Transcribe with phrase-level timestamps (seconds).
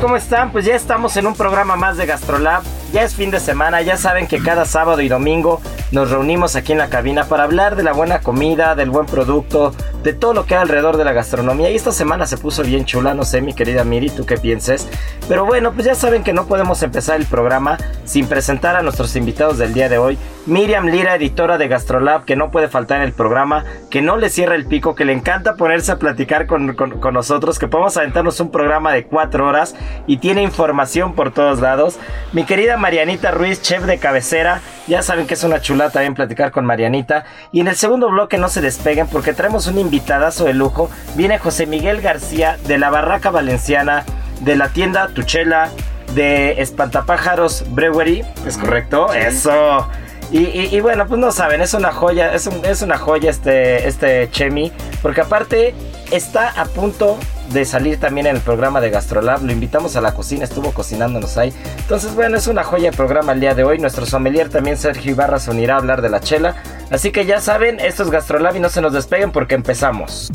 [0.00, 0.52] ¿Cómo están?
[0.52, 2.62] Pues ya estamos en un programa más de GastroLab.
[2.92, 5.60] Ya es fin de semana, ya saben que cada sábado y domingo
[5.92, 9.74] nos reunimos aquí en la cabina para hablar de la buena comida, del buen producto,
[10.02, 11.70] de todo lo que hay alrededor de la gastronomía.
[11.70, 14.88] Y esta semana se puso bien chula, no sé, mi querida Miri, tú qué pienses.
[15.28, 19.14] Pero bueno, pues ya saben que no podemos empezar el programa sin presentar a nuestros
[19.16, 20.18] invitados del día de hoy.
[20.46, 24.28] Miriam Lira, editora de GastroLab, que no puede faltar en el programa, que no le
[24.28, 28.40] cierra el pico, que le encanta ponerse a platicar con, con- nosotros, que podemos aventarnos
[28.40, 29.76] un programa de cuatro horas
[30.08, 31.98] y tiene información por todos lados.
[32.32, 36.50] Mi querida Marianita Ruiz, chef de cabecera, ya saben que es una chulada también platicar
[36.50, 37.24] con Marianita.
[37.52, 40.90] Y en el segundo bloque no se despeguen porque traemos un invitadazo de lujo.
[41.14, 44.04] Viene José Miguel García de la Barraca Valenciana,
[44.40, 45.70] de la tienda Tuchela,
[46.14, 49.12] de Espantapájaros Brewery, ¿es correcto?
[49.14, 49.88] Eso.
[50.30, 53.30] Y, y- y bueno, pues no saben, es una joya, es, un- es una joya
[53.30, 55.74] este, este Chemi, porque aparte
[56.10, 57.18] está a punto
[57.52, 61.36] de salir también en el programa de Gastrolab, lo invitamos a la cocina, estuvo cocinándonos
[61.36, 61.52] ahí.
[61.78, 63.78] Entonces, bueno, es una joya de programa el día de hoy.
[63.78, 66.56] Nuestro sommelier también, Sergio Ibarra, se unirá a hablar de la chela.
[66.90, 70.30] Así que ya saben, esto es Gastrolab y no se nos despeguen porque empezamos.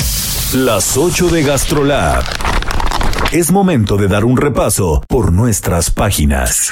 [0.54, 2.24] Las 8 de GastroLab.
[3.32, 6.70] Es momento de dar un repaso por nuestras páginas.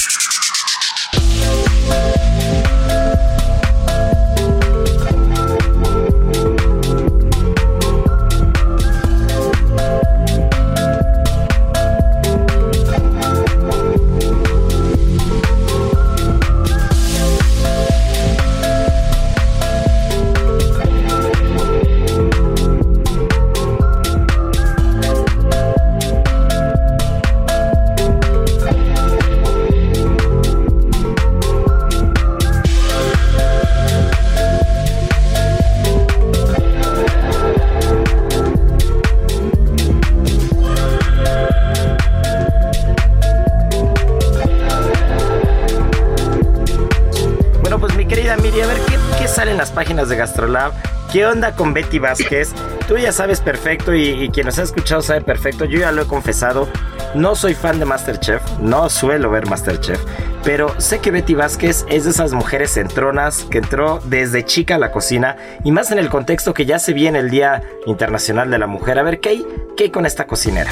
[49.95, 50.73] Páginas de Gastrolab?
[51.13, 52.53] ¿Qué onda con Betty Vázquez?
[52.87, 55.63] Tú ya sabes perfecto y, y quien nos ha escuchado sabe perfecto.
[55.63, 56.67] Yo ya lo he confesado.
[57.13, 58.41] No soy fan de Masterchef.
[58.59, 59.99] No suelo ver Masterchef.
[60.43, 64.79] Pero sé que Betty Vázquez es de esas mujeres centronas que entró desde chica a
[64.79, 65.37] la cocina.
[65.63, 68.99] Y más en el contexto que ya se viene el Día Internacional de la Mujer.
[68.99, 69.45] A ver, ¿qué
[69.77, 70.71] qué hay con esta cocinera?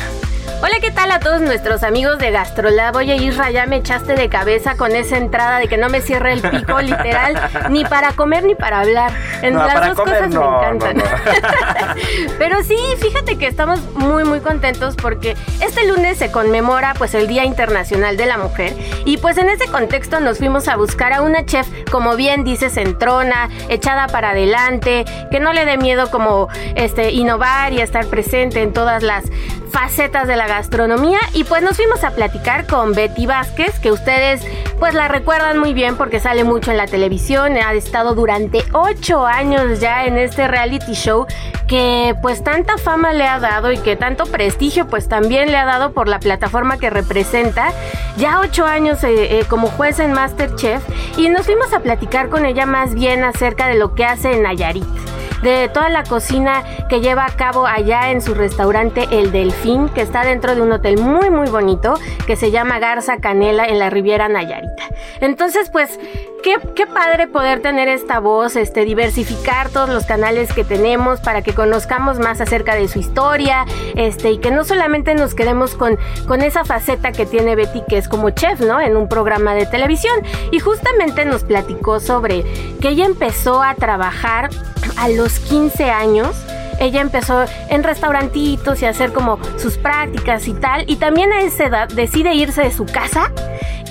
[0.66, 2.96] Hola, ¿qué tal a todos nuestros amigos de Gastrolab?
[2.96, 6.31] Oye, Isra, ya me echaste de cabeza con esa entrada de que no me cierre
[6.31, 7.38] el pico, literal,
[7.69, 9.12] ni para comer ni para hablar.
[9.41, 10.97] En No, las para dos comer cosas no, me encantan.
[10.97, 11.03] no.
[12.40, 17.28] Pero sí, fíjate que estamos muy, muy contentos porque este lunes se conmemora pues el
[17.28, 21.22] Día Internacional de la Mujer y pues en ese contexto nos fuimos a buscar a
[21.24, 26.48] una chef, como bien dice, centrona, echada para adelante, que no le dé miedo como
[26.75, 29.25] este innovar y estar presente en todas las
[29.71, 34.41] facetas de la gastronomía y pues nos fuimos a platicar con Betty Vázquez, que ustedes
[34.79, 39.25] pues la recuerdan muy bien porque sale mucho en la televisión, ha estado durante ocho
[39.25, 41.25] años ya en este reality show
[41.67, 45.65] que pues tanta fama le ha dado y que tanto prestigio pues también le ha
[45.65, 47.71] dado por la plataforma que representa,
[48.17, 50.83] ya ocho años eh, eh, como juez en Masterchef
[51.17, 54.44] y nos fuimos a platicar con ella más bien acerca de lo que hace en
[54.44, 55.12] Nayarit
[55.44, 60.01] de toda la cocina que lleva a cabo allá en su restaurante El Delfín, que
[60.01, 61.94] está dentro de un hotel muy muy bonito
[62.25, 64.84] que se llama Garza Canela en la Riviera Nayarita.
[65.19, 66.00] Entonces, pues
[66.44, 71.42] Qué, qué, padre poder tener esta voz, este, diversificar todos los canales que tenemos para
[71.42, 75.98] que conozcamos más acerca de su historia, este, y que no solamente nos quedemos con,
[76.28, 78.81] con esa faceta que tiene Betty, que es como chef, ¿no?
[78.81, 80.22] En un programa de televisión.
[80.51, 82.44] Y justamente nos platicó sobre
[82.81, 84.50] que ella empezó a trabajar
[84.98, 86.35] a los 15 años
[86.79, 90.83] ella empezó en restaurantitos y a hacer como sus prácticas y tal.
[90.87, 93.31] Y también a esa edad decide irse de su casa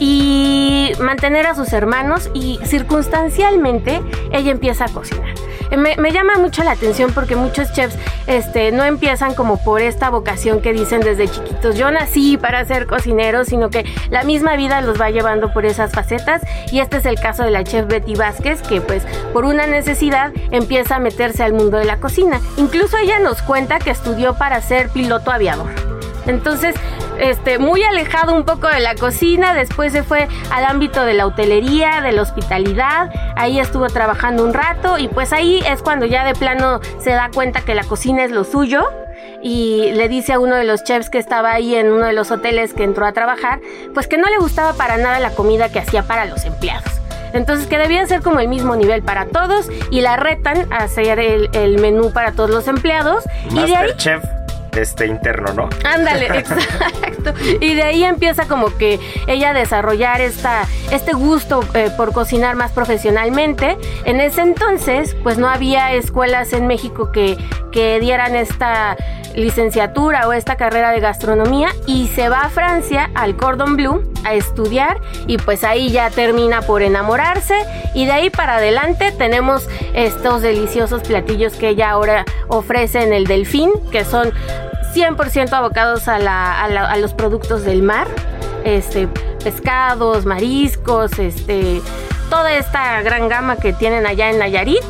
[0.00, 4.02] y mantener a sus hermanos y circunstancialmente
[4.32, 5.34] ella empieza a cocinar.
[5.73, 7.96] Eh, me, llama mucho la atención porque muchos chefs
[8.26, 12.87] este, no empiezan como por esta vocación que dicen desde chiquitos, yo nací para ser
[12.87, 17.06] cocinero, sino que la misma vida los va llevando por esas facetas y este es
[17.06, 21.43] el caso de la chef Betty Vázquez que pues por una necesidad empieza a meterse
[21.43, 22.40] al mundo de la cocina.
[22.73, 25.69] Incluso ella nos cuenta que estudió para ser piloto aviador.
[26.27, 26.75] Entonces,
[27.19, 31.27] este, muy alejado un poco de la cocina, después se fue al ámbito de la
[31.27, 36.25] hotelería, de la hospitalidad, ahí estuvo trabajando un rato y pues ahí es cuando ya
[36.25, 38.89] de plano se da cuenta que la cocina es lo suyo
[39.43, 42.31] y le dice a uno de los chefs que estaba ahí en uno de los
[42.31, 43.61] hoteles que entró a trabajar,
[43.93, 47.02] pues que no le gustaba para nada la comida que hacía para los empleados.
[47.32, 51.19] Entonces que debía ser como el mismo nivel para todos y la retan a hacer
[51.19, 53.25] el, menú para todos los empleados.
[53.50, 54.23] y de ahí, chef
[54.76, 55.69] este interno, ¿no?
[55.84, 57.34] Ándale, exacto.
[57.61, 62.56] Y de ahí empieza como que ella a desarrollar esta, este gusto eh, por cocinar
[62.56, 63.76] más profesionalmente.
[64.05, 67.37] En ese entonces, pues no había escuelas en México que,
[67.70, 68.96] que dieran esta
[69.34, 74.34] licenciatura o esta carrera de gastronomía y se va a Francia al Cordon Bleu a
[74.34, 77.55] estudiar y pues ahí ya termina por enamorarse
[77.94, 83.26] y de ahí para adelante tenemos estos deliciosos platillos que ella ahora ofrece en el
[83.26, 84.32] Delfín que son
[84.93, 88.06] 100% abocados a, los productos del mar,
[88.64, 89.08] este,
[89.43, 91.81] pescados, mariscos, este,
[92.29, 94.82] toda esta gran gama que tienen allá en Nayarit.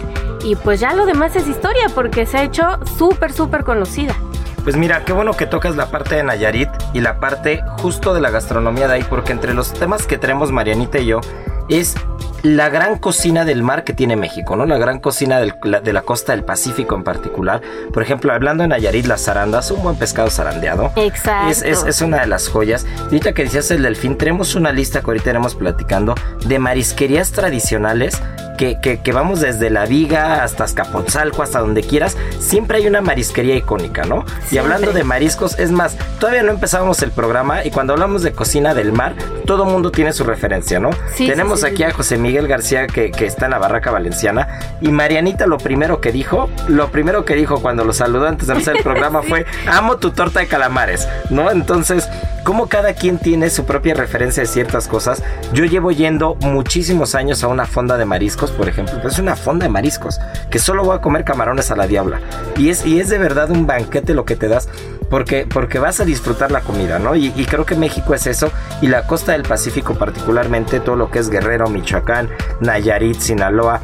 [0.44, 4.16] Y pues ya lo demás es historia porque se ha hecho súper, súper conocida.
[4.64, 8.20] Pues mira, qué bueno que tocas la parte de Nayarit y la parte justo de
[8.20, 11.20] la gastronomía de ahí, porque entre los temas que tenemos Marianita y yo
[11.69, 11.97] es
[12.43, 14.67] la gran cocina del mar que tiene México, ¿no?
[14.67, 17.61] La gran cocina de la costa del Pacífico en particular.
[17.93, 20.93] Por ejemplo, hablando de Nayarit, las zarandas, un buen pescado zarandeado.
[20.97, 21.64] Exacto.
[21.64, 22.85] Es, una de las joyas.
[22.85, 26.14] Y ahorita que decías el delfín, tenemos una lista que ahorita iremos platicando
[26.44, 28.20] de marisquerías tradicionales
[28.56, 33.56] que, que, vamos desde la Viga hasta Azcapotzalco, hasta donde quieras, siempre hay una marisquería
[33.56, 34.25] icónica, ¿no?
[34.50, 38.32] Y hablando de mariscos, es más, todavía no empezábamos el programa y cuando hablamos de
[38.32, 39.14] cocina del mar,
[39.46, 40.90] todo mundo tiene su referencia, ¿no?
[41.14, 44.88] Sí, Tenemos aquí a José Miguel García que, que, está en la Barraca Valenciana y
[44.93, 48.76] Marianita lo primero que dijo, lo primero que dijo cuando lo saludó antes de empezar
[48.76, 51.50] el programa fue, amo tu torta de calamares, ¿no?
[51.50, 52.08] Entonces,
[52.44, 55.22] como cada quien tiene su propia referencia de ciertas cosas,
[55.52, 59.66] yo llevo yendo muchísimos años a una fonda de mariscos, por ejemplo, es una fonda
[59.66, 62.20] de mariscos, que solo voy a comer camarones a la diabla.
[62.56, 64.68] Y es, y es de verdad un banquete lo que te das,
[65.10, 67.14] porque, porque vas a disfrutar la comida, ¿no?
[67.14, 68.50] Y, creo que México es eso,
[68.80, 72.28] y la costa del Pacífico particularmente, todo lo que es Guerrero, Michoacán,
[72.60, 73.80] Nayarit, Sinaloa,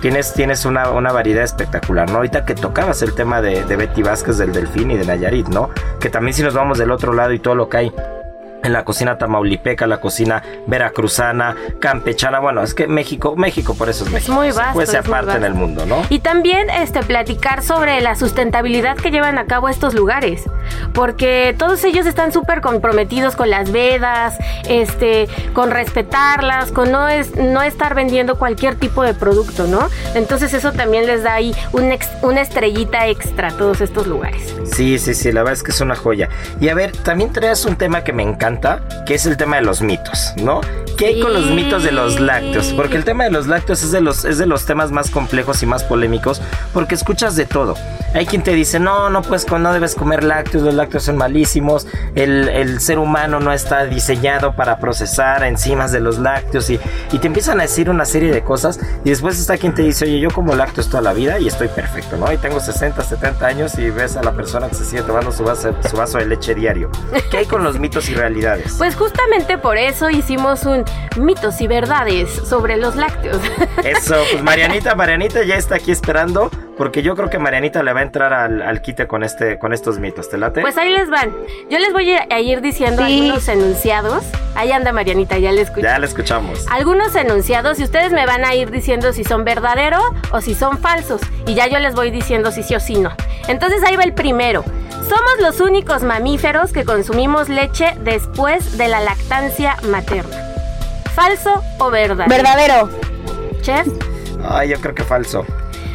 [0.00, 2.18] tienes, tienes una, variedad espectacular, ¿no?
[2.18, 5.70] Ahorita que tocabas el tema de, de Betty Vázquez del Delfín y de Nayarit, ¿no?
[5.98, 7.92] Que también si nos vamos del otro lado y todo lo que hay
[8.62, 14.04] en la cocina tamaulipeca, la cocina veracruzana, campechana, bueno, es que México, México por eso
[14.04, 14.32] es, México.
[14.32, 14.74] Muy vasto.
[14.74, 16.02] Pues se aparte en el mundo, ¿no?
[16.08, 20.44] Y también este platicar sobre la sustentabilidad que llevan a cabo estos lugares,
[20.92, 24.38] porque todos ellos están súper comprometidos con las vedas,
[24.68, 29.88] este, con respetarlas, con no es no estar vendiendo cualquier tipo de producto, ¿no?
[30.14, 31.92] Entonces eso también les da ahí un
[32.22, 34.54] una estrellita extra a todos estos lugares.
[34.64, 36.28] Sí, sí, sí, la verdad es que es una joya.
[36.60, 38.51] Y a ver, también traes un tema que me encanta
[39.06, 40.60] que es el tema de los mitos, ¿no?
[40.96, 42.72] ¿Qué hay con los mitos de los lácteos?
[42.76, 45.62] Porque el tema de los lácteos es de los, es de los temas más complejos
[45.62, 46.40] y más polémicos,
[46.72, 47.74] porque escuchas de todo.
[48.14, 51.86] Hay quien te dice, no, no, pues no debes comer lácteos, los lácteos son malísimos,
[52.14, 56.78] el, ser humano no está diseñado para procesar enzimas de los lácteos y,
[57.10, 60.04] y, te empiezan a decir una serie de cosas y después está quien te dice,
[60.04, 62.30] oye, yo como lácteos toda la vida y estoy perfecto, ¿no?
[62.32, 65.44] Y tengo 60, 70 años y ves a la persona que se sigue tomando su
[65.44, 66.90] vaso, su vaso de leche diario.
[67.30, 68.41] ¿Qué hay con los mitos y realidades?
[68.78, 70.84] Pues justamente por eso hicimos un
[71.16, 73.38] mitos y verdades sobre los lácteos.
[73.84, 78.00] Eso, pues Marianita, Marianita ya está aquí esperando porque yo creo que Marianita le va
[78.00, 80.28] a entrar al, al quite con este con estos mitos.
[80.30, 80.60] ¿Te late?
[80.62, 81.32] Pues ahí les van.
[81.70, 83.20] Yo les voy a ir diciendo Sí.
[83.20, 84.24] algunos enunciados.
[84.54, 85.82] Ahí anda Marianita, ya le escuché.
[85.82, 86.66] ya la escuchamos.
[86.70, 90.78] Algunos enunciados y ustedes me van a ir diciendo si son verdaderos o si son
[90.78, 91.20] falsos.
[91.46, 93.10] Y ya yo les voy diciendo si sí o si no.
[93.48, 94.64] Entonces ahí va el primero.
[95.12, 100.34] Somos los únicos mamíferos que consumimos leche después de la lactancia materna.
[101.14, 102.30] ¿Falso o verdadero?
[102.30, 102.88] Verdadero.
[103.60, 103.88] Chef.
[104.42, 105.44] Ay, yo creo que falso.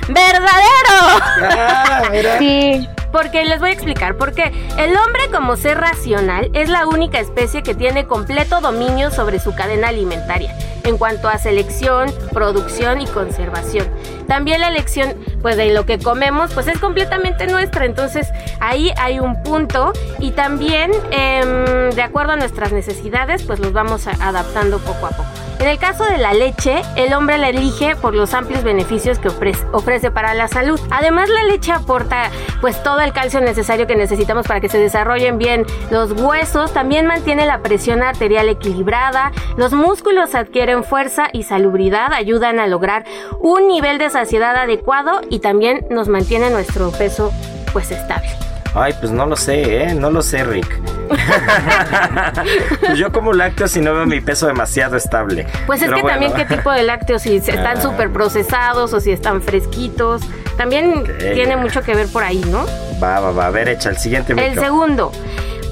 [0.07, 1.23] ¡Verdadero!
[1.49, 2.37] Ah, mira.
[2.37, 2.87] Sí.
[3.11, 4.17] Porque les voy a explicar.
[4.17, 9.39] Porque el hombre como ser racional es la única especie que tiene completo dominio sobre
[9.39, 13.87] su cadena alimentaria en cuanto a selección, producción y conservación.
[14.27, 17.85] También la elección pues de lo que comemos pues es completamente nuestra.
[17.85, 18.27] Entonces
[18.59, 24.07] ahí hay un punto y también em, de acuerdo a nuestras necesidades pues los vamos
[24.07, 25.46] adaptando poco a poco.
[25.59, 29.29] En el caso de la leche, el hombre la elige por los amplios beneficios que
[29.29, 30.79] ofrece, para la salud.
[30.91, 32.29] Además, la leche aporta
[32.61, 36.73] pues todo el calcio necesario que necesitamos para que se desarrollen bien los huesos.
[36.73, 39.31] También mantiene la presión arterial equilibrada.
[39.57, 43.05] Los músculos adquieren fuerza y salubridad, ayudan a lograr
[43.39, 47.31] un nivel de saciedad adecuado y también nos mantiene nuestro peso
[47.73, 48.46] pues estable.
[48.75, 49.93] Ay, pues no lo sé, ¿eh?
[49.95, 50.79] No lo sé, Rick.
[52.81, 55.47] pues yo como lácteos y no veo mi peso demasiado estable.
[55.65, 56.19] Pues es Pero que bueno.
[56.27, 57.81] también qué tipo de lácteos, si están Ah.
[57.81, 60.21] súper procesados o si están fresquitos,
[60.57, 62.65] también tiene mucho que ver por ahí, ¿no?
[63.01, 63.47] Va, va, va.
[63.47, 64.61] A ver, echa el siguiente El mito.
[64.61, 65.11] segundo,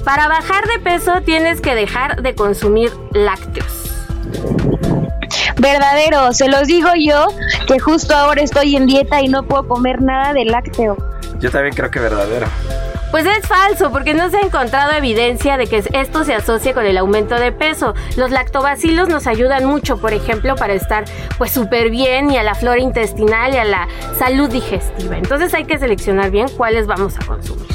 [0.04, 3.92] para bajar de peso tienes que dejar de consumir lácteos.
[5.58, 6.32] Verdadero.
[6.32, 7.26] Se los digo yo
[7.66, 10.96] que justo ahora estoy en dieta y no puedo comer nada de lácteo.
[11.40, 12.46] Yo también creo que verdadero.
[13.16, 16.84] Pues es falso, porque no se ha encontrado evidencia de que esto se asocie con
[16.84, 17.94] el aumento de peso.
[18.18, 21.06] Los lactobacilos nos ayudan mucho, por ejemplo, para estar
[21.38, 25.16] pues súper bien y a la flora intestinal y a la salud digestiva.
[25.16, 27.66] Entonces hay que seleccionar bien cuáles vamos a consumir.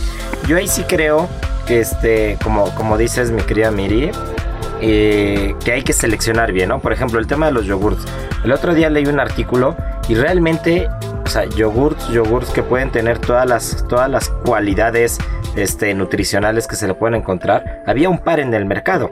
[0.46, 1.28] Yo ahí sí creo
[1.66, 4.12] que, este, como, como dices, mi querida Miri,
[4.80, 6.82] eh, que hay que seleccionar bien, ¿no?
[6.82, 8.06] Por ejemplo, el tema de los yogurts.
[8.44, 9.76] El otro día leí un artículo
[10.12, 10.90] y realmente,
[11.24, 15.18] o sea, yogurts, yogurts que pueden tener todas las, todas las cualidades
[15.56, 17.82] este, nutricionales que se le pueden encontrar.
[17.88, 19.10] Había un par en el mercado.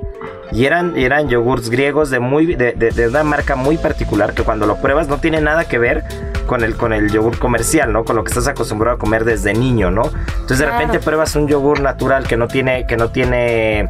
[0.52, 4.44] Y eran, eran yogurts griegos de, muy, de, de- de una marca muy particular que
[4.44, 6.04] cuando lo pruebas no tiene nada que ver
[6.48, 8.04] con el, con el yogur comercial, ¿no?
[8.04, 10.02] Con lo que estás acostumbrado a comer desde niño, ¿no?
[10.04, 10.80] Entonces de Claro.
[10.80, 13.90] repente pruebas un yogur natural que no tiene, que no tiene,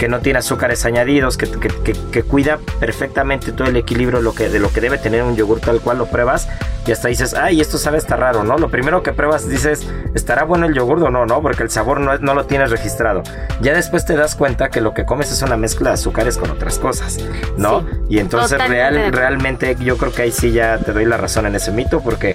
[0.00, 4.34] que no tiene azúcares añadidos, que, que- que- que cuida perfectamente todo el equilibrio lo
[4.34, 6.48] que, de lo que debe tener un yogur tal cual lo pruebas
[6.86, 8.56] y hasta dices, ay, esto sabe está raro, ¿no?
[8.56, 11.26] Lo primero que pruebas dices, ¿estará bueno el yogur o no?
[11.26, 13.22] No, porque el sabor no, no lo tienes registrado.
[13.60, 16.50] Ya después te das cuenta que lo que comes es una mezcla de azúcares con
[16.50, 17.18] otras cosas,
[17.58, 17.80] ¿no?
[17.82, 21.44] Sí, y entonces real, realmente yo creo que ahí sí ya te doy la razón
[21.44, 22.32] en ese mito porque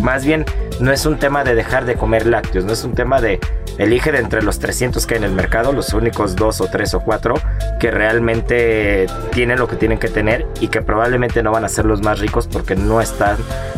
[0.00, 0.44] más bien
[0.80, 3.40] no es un tema de dejar de comer lácteos, no es un tema de
[3.78, 6.94] elige de entre los 300 que hay en el mercado, los únicos dos o tres
[6.94, 7.34] o cuatro
[7.80, 11.84] que realmente tienen lo que tienen que tener y que probablemente no van a ser
[11.84, 13.36] los más ricos porque no están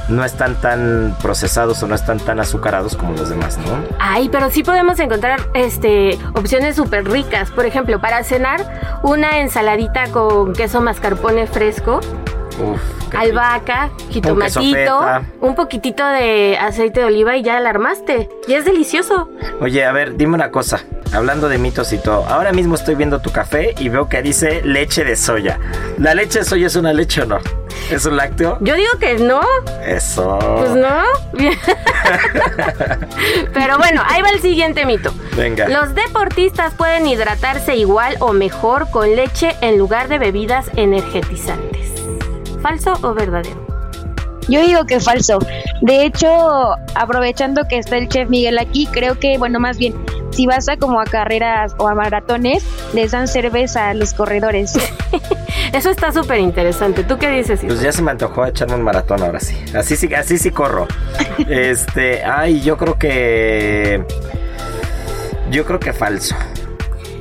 [0.09, 3.85] no están tan procesados o no están tan azucarados como los demás, ¿no?
[3.99, 7.51] Ay, pero sí podemos encontrar este opciones súper ricas.
[7.51, 12.01] Por ejemplo, para cenar, una ensaladita con queso mascarpone fresco,
[12.59, 12.81] Uf,
[13.15, 15.01] albahaca, jitomatito,
[15.41, 18.29] un poquitito de aceite de oliva y ya la armaste.
[18.49, 19.29] Y es delicioso.
[19.61, 20.81] Oye, a ver, dime una cosa.
[21.13, 22.27] Hablando de mitos y todo.
[22.27, 25.59] Ahora mismo estoy viendo tu café y veo que dice leche de soya.
[25.99, 27.39] ¿La leche de soya es una leche o no?
[27.91, 28.59] ¿Es un lácteo?
[28.61, 29.41] Yo digo que no,
[29.87, 30.39] Eso.
[30.57, 31.03] pues no.
[33.55, 35.13] Pero bueno, ahí va el siguiente mito.
[35.37, 35.69] Venga.
[35.69, 41.96] Los deportistas pueden hidratarse igual o mejor con leche en lugar de bebidas energetizantes.
[42.63, 43.67] ¿Falso o verdadero?
[44.49, 45.39] Yo digo que falso.
[45.83, 46.29] De hecho,
[46.95, 49.95] aprovechando que está el chef Miguel aquí, creo que, bueno, más bien,
[50.31, 54.75] si vas a como a carreras o a maratones, les dan cerveza a los corredores.
[55.73, 57.03] Eso está súper interesante.
[57.03, 57.61] ¿Tú qué dices?
[57.67, 59.57] Pues ya se me antojó echarme un maratón ahora sí.
[59.75, 60.87] Así sí, así sí corro.
[61.49, 64.03] Este, ay, yo creo que
[65.51, 66.35] yo creo que falso.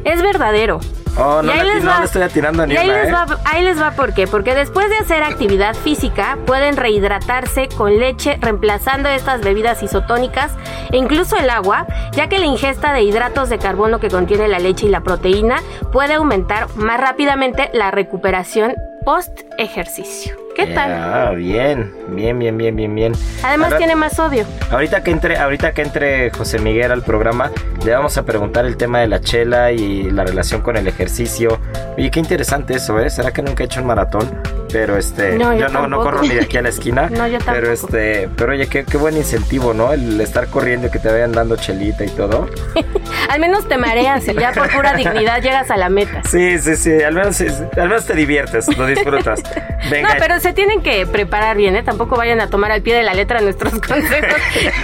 [0.04, 0.80] Es verdadero.
[1.18, 2.00] Oh, no, Y ahí le, les no va.
[2.00, 3.14] le estoy atinando ni Y ahí una, les, ¿eh?
[3.14, 4.28] va, ahí les va por qué.
[4.28, 10.52] Porque después de hacer actividad física, pueden rehidratarse con leche, reemplazando estas bebidas isotónicas
[10.92, 14.60] e incluso el agua, ya que la ingesta de hidratos de carbono que contiene la
[14.60, 18.74] leche y la proteína puede aumentar más rápidamente la recuperación
[19.06, 20.36] post ejercicio.
[20.56, 20.92] ¿Qué tal?
[20.92, 23.14] Ah, bien, bien, bien, bien, bien, bien.
[23.44, 24.46] Además Ahora- tiene más sodio.
[24.72, 27.52] Ahorita que entre, ahorita que entre José Miguel al programa,
[27.86, 31.60] le vamos a preguntar el tema de la chela y la relación con el ejercicio.
[31.98, 33.10] Oye, qué interesante eso, ¿eh?
[33.10, 34.42] ¿Será que nunca he hecho un maratón?
[34.76, 37.10] Pero este No, yo yo, no, no corro ni de aquí a la esquina.
[37.16, 39.94] No, yo Pero este, pero oye, qué, qué buen incentivo, ¿no?
[39.94, 42.50] El estar corriendo y que te vayan dando chelita y todo.
[43.30, 46.24] Al menos te mareas y ya por pura dignidad llegas a la meta.
[46.30, 49.42] Sí, sí, sí, al menos, al menos te diviertes, lo disfrutas.
[49.90, 51.84] Venga, No, pero se tienen que preparar bien, ¿eh?
[51.84, 54.40] Tampoco vayan a tomar al pie de la letra nuestros consejos.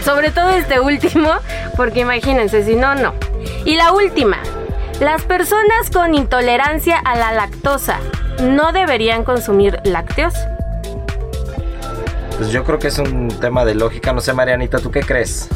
[0.05, 1.31] Sobre todo este último,
[1.75, 3.13] porque imagínense, si no, no.
[3.65, 4.38] Y la última.
[5.01, 8.00] Las personas con intolerancia a la lactosa
[8.41, 10.33] no deberían consumir lácteos.
[12.38, 15.47] pues yo creo que es un tema de lógica, no sé, Marianita, ¿tú qué crees?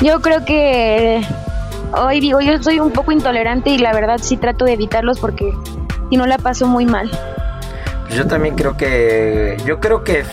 [0.00, 1.22] Yo creo que
[1.92, 5.52] hoy digo, yo soy un poco intolerante y la verdad sí trato de evitarlos porque
[6.10, 7.10] si no la paso muy mal.
[8.12, 9.56] Pues yo también creo que.
[9.64, 10.24] Yo creo que.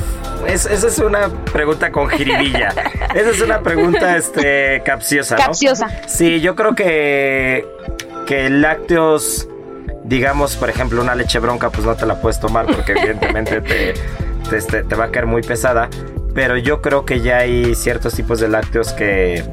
[0.47, 2.69] Es, esa es una pregunta con jiribilla.
[3.15, 5.37] esa es una pregunta este, capciosa.
[5.37, 5.43] ¿no?
[5.43, 5.87] Capciosa.
[6.07, 7.65] Sí, yo creo que.
[8.25, 9.47] Que lácteos.
[10.09, 13.93] Digamos, por ejemplo, una leche bronca, pues no te la puedes tomar porque evidentemente te,
[14.49, 15.87] te, este, te va a caer muy pesada.
[16.33, 19.43] Pero yo creo que ya hay ciertos tipos de lácteos que,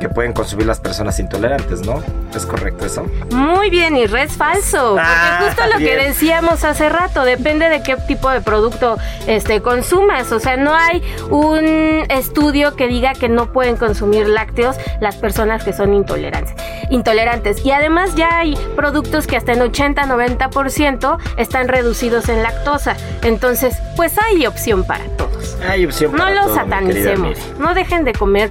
[0.00, 2.02] que pueden consumir las personas intolerantes, ¿no?
[2.34, 3.06] ¿Es correcto eso?
[3.30, 4.94] Muy bien, y es falso.
[4.96, 5.98] Porque Ah, justo lo bien.
[5.98, 8.96] que decíamos hace rato, depende de qué tipo de producto
[9.28, 10.32] este, consumas.
[10.32, 15.62] O sea, no hay un estudio que diga que no pueden consumir lácteos las personas
[15.62, 16.54] que son intolerantes.
[16.90, 17.64] intolerantes.
[17.64, 22.96] Y además ya hay productos que hasta en 80-90% están reducidos en lactosa.
[23.22, 25.56] Entonces, pues hay opción para todos.
[25.68, 27.38] Hay opción No para los mi querida satanicemos.
[27.58, 28.50] No dejen de comer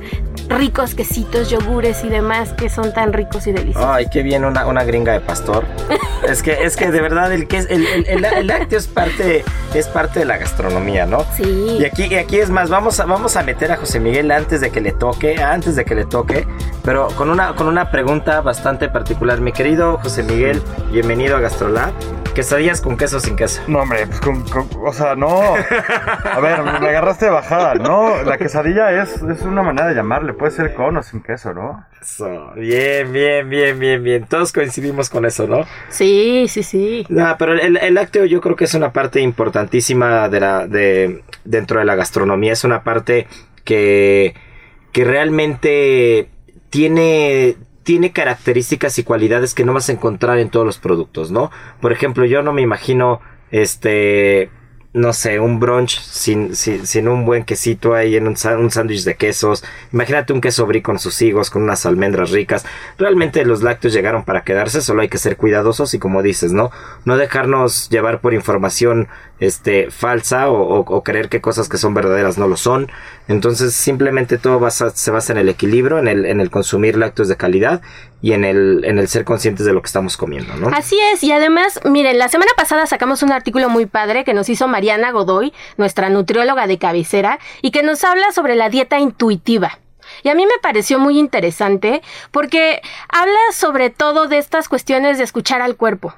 [0.49, 3.89] ricos quesitos, yogures y demás que son tan ricos y deliciosos.
[3.89, 5.63] Ay, qué bien una, una gringa de pastor.
[6.27, 8.87] es que es que de verdad el que es el, el- el- el lácteo es
[8.87, 11.23] parte es parte de la gastronomía, ¿no?
[11.37, 11.77] Sí.
[11.79, 14.61] Y aquí y aquí es más, vamos a vamos a meter a José Miguel antes
[14.61, 16.47] de que le toque, antes de que le toque,
[16.83, 21.91] pero con una con una pregunta bastante particular, mi querido José Miguel, bienvenido a Gastrolab.
[22.33, 23.61] Quesadillas con queso o sin queso.
[23.67, 25.29] No, hombre, pues con, con- o sea, no.
[25.55, 28.23] A ver, me agarraste de bajada, ¿no?
[28.23, 31.85] La quesadilla es, es una manera de llamarle, puede ser con o sin queso, ¿no?
[32.01, 34.25] Eso, bien, bien, bien, bien, bien.
[34.25, 35.65] Todos coincidimos con eso, ¿no?
[35.89, 37.05] Sí, sí, sí.
[37.09, 41.23] No, pero el, el lácteo yo creo que es una parte importantísima de la, de,
[41.43, 42.53] dentro de la gastronomía.
[42.53, 43.27] Es una parte
[43.65, 44.33] que,
[44.93, 46.29] que realmente
[46.69, 51.51] tiene, tiene características y cualidades que no vas a encontrar en todos los productos, ¿no?
[51.81, 53.21] Por ejemplo, yo no me imagino,
[53.51, 54.49] este,
[54.99, 59.15] no sé, un brunch sin, sin, sin un buen quesito ahí en un, sándwich de
[59.15, 59.63] quesos.
[59.93, 62.65] Imagínate un queso brie con sus higos, con unas almendras ricas.
[62.97, 66.71] Realmente los lácteos llegaron para quedarse, solo hay que ser cuidadosos y como dices, ¿no?
[67.05, 69.07] No dejarnos llevar por información
[69.39, 72.91] este falsa o, creer que cosas que son verdaderas no lo son.
[73.27, 77.37] Entonces simplemente todo se basa en el equilibrio, en el, en el consumir lácteos de
[77.37, 77.81] calidad
[78.21, 80.69] y en el, en el ser conscientes de lo que estamos comiendo, ¿no?
[80.69, 84.49] Así es, y además, miren, la semana pasada sacamos un artículo muy padre que nos
[84.49, 89.79] hizo Mariana Godoy, nuestra nutrióloga de cabecera, y que nos habla sobre la dieta intuitiva.
[90.23, 92.01] Y a mí me pareció muy interesante
[92.31, 96.13] porque habla sobre todo de estas cuestiones de escuchar al cuerpo.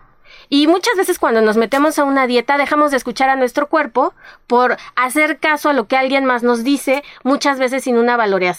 [0.54, 4.14] Y muchas veces cuando nos metemos a una dieta dejamos de escuchar a nuestro cuerpo
[4.48, 8.18] por hacer caso a lo que alguien más nos dice, muchas veces sin una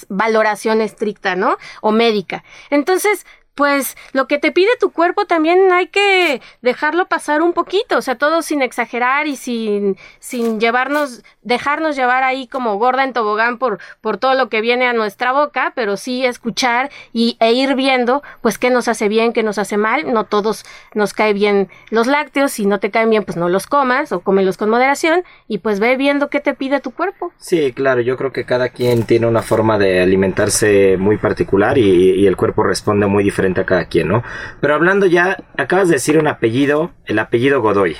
[0.08, 1.58] valoración estricta, ¿no?
[1.82, 2.44] O médica.
[2.70, 7.98] Entonces, pues lo que te pide tu cuerpo también hay que dejarlo pasar un poquito,
[7.98, 13.12] o sea, todo sin exagerar y sin, sin llevarnos, dejarnos llevar ahí como gorda en
[13.12, 17.52] tobogán por, por todo lo que viene a nuestra boca, pero sí escuchar y, e
[17.52, 21.34] ir viendo, pues qué nos hace bien, qué nos hace mal, no todos nos cae
[21.34, 24.70] bien los lácteos, si no te caen bien, pues no los comas o cómelos con
[24.70, 27.32] moderación y pues ve viendo qué te pide tu cuerpo.
[27.36, 32.12] Sí, claro, yo creo que cada quien tiene una forma de alimentarse muy particular y,
[32.12, 34.22] y el cuerpo responde muy diferente a cada quien, ¿no?
[34.60, 37.96] Pero hablando ya, acabas de decir un apellido, el apellido Godoy.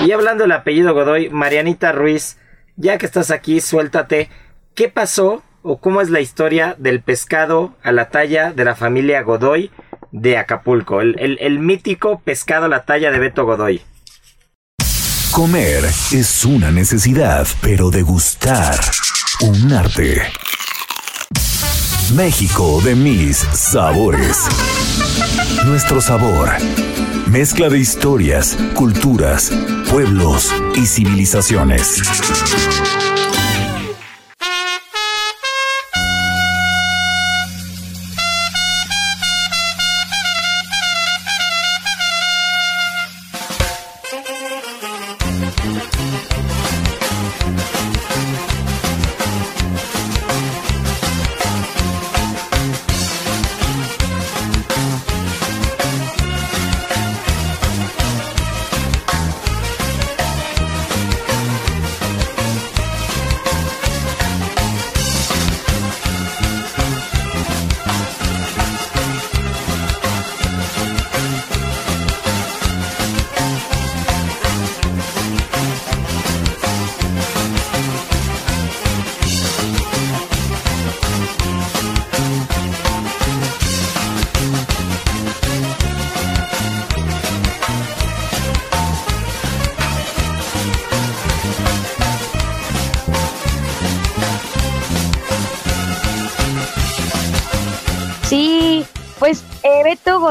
[0.00, 2.38] Y hablando del apellido Godoy, Marianita Ruiz,
[2.76, 4.30] ya que estás aquí, suéltate,
[4.74, 9.22] ¿qué pasó o cómo es la historia del pescado a la talla de la familia
[9.22, 9.70] Godoy
[10.12, 11.00] de Acapulco?
[11.00, 13.82] El mítico pescado a la talla de Beto Godoy.
[15.32, 18.80] Comer es una necesidad, pero degustar
[19.42, 20.22] un arte.
[22.14, 24.46] México de mis sabores.
[25.66, 26.50] Nuestro sabor.
[27.30, 29.50] Mezcla de historias, culturas,
[29.90, 32.02] pueblos y civilizaciones.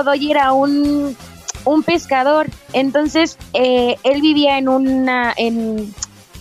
[0.05, 1.17] Godoy era un,
[1.65, 5.93] un pescador, entonces eh, él vivía en una, en,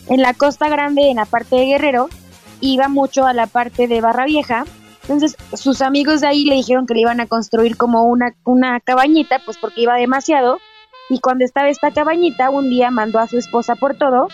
[0.08, 2.10] en la Costa Grande, en la parte de Guerrero,
[2.60, 4.64] iba mucho a la parte de Barra Vieja,
[5.02, 8.80] entonces sus amigos de ahí le dijeron que le iban a construir como una, una
[8.80, 10.58] cabañita, pues porque iba demasiado,
[11.08, 14.28] y cuando estaba esta cabañita, un día mandó a su esposa por todo,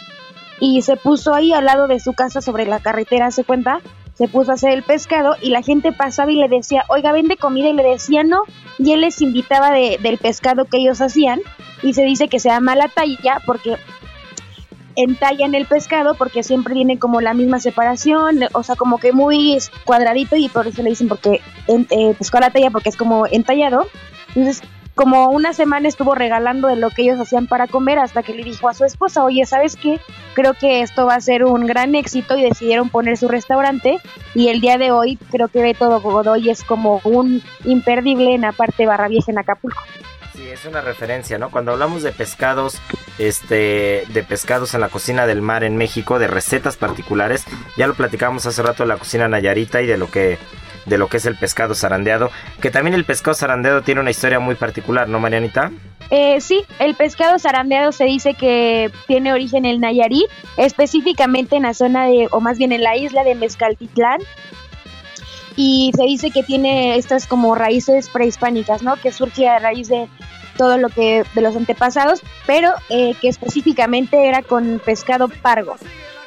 [0.58, 3.80] y se puso ahí al lado de su casa sobre la carretera, se cuenta,
[4.14, 7.36] se puso a hacer el pescado y la gente pasaba y le decía, oiga, vende
[7.36, 8.42] comida y le decía no,
[8.78, 11.40] y él les invitaba de, del pescado que ellos hacían
[11.82, 13.76] y se dice que se llama la talla porque
[14.96, 19.58] entallan el pescado porque siempre tiene como la misma separación, o sea, como que muy
[19.84, 22.96] cuadradito y por eso le dicen porque en, eh, pescó a la talla porque es
[22.96, 23.86] como entallado.
[24.34, 24.62] Entonces,
[24.94, 28.44] como una semana estuvo regalando de lo que ellos hacían para comer hasta que le
[28.44, 30.00] dijo a su esposa, oye, ¿sabes qué?
[30.34, 33.98] Creo que esto va a ser un gran éxito y decidieron poner su restaurante
[34.34, 38.52] y el día de hoy creo que Beto Godoy es como un imperdible en la
[38.52, 39.82] parte barra vieja en Acapulco.
[40.34, 41.50] Sí, es una referencia, ¿no?
[41.50, 42.80] Cuando hablamos de pescados,
[43.18, 47.44] este, de pescados en la cocina del mar en México, de recetas particulares,
[47.76, 50.38] ya lo platicamos hace rato de la cocina nayarita y de lo que
[50.86, 54.40] de lo que es el pescado zarandeado, que también el pescado zarandeado tiene una historia
[54.40, 55.70] muy particular, ¿no, Marianita?
[56.10, 61.74] Eh, sí, el pescado zarandeado se dice que tiene origen en Nayarit, específicamente en la
[61.74, 64.18] zona de, o más bien en la isla de Mezcaltitlán,
[65.56, 68.96] y se dice que tiene estas como raíces prehispánicas, ¿no?
[68.96, 70.08] Que surge a raíz de
[70.56, 75.76] todo lo que de los antepasados, pero eh, que específicamente era con pescado pargo,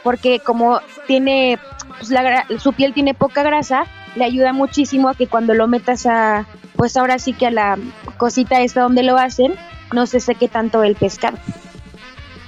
[0.03, 1.59] porque como tiene
[1.99, 6.05] pues la, su piel tiene poca grasa, le ayuda muchísimo a que cuando lo metas
[6.05, 6.45] a,
[6.75, 7.77] pues ahora sí que a la
[8.17, 9.55] cosita esta donde lo hacen,
[9.91, 11.37] no se seque tanto el pescado.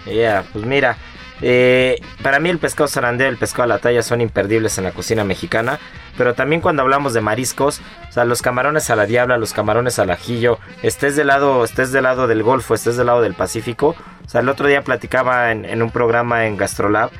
[0.05, 0.97] Ya, pues mira,
[1.41, 4.91] eh, para mí el pescado zarandeo el pescado a la talla son imperdibles en la
[4.91, 5.79] cocina mexicana.
[6.17, 9.99] Pero también cuando hablamos de mariscos, o sea, los camarones a la diabla, los camarones
[9.99, 13.95] al ajillo, estés del lado, estés del lado del Golfo, estés del lado del Pacífico.
[14.25, 17.11] O sea, el otro día platicaba en, un programa en Gastrolab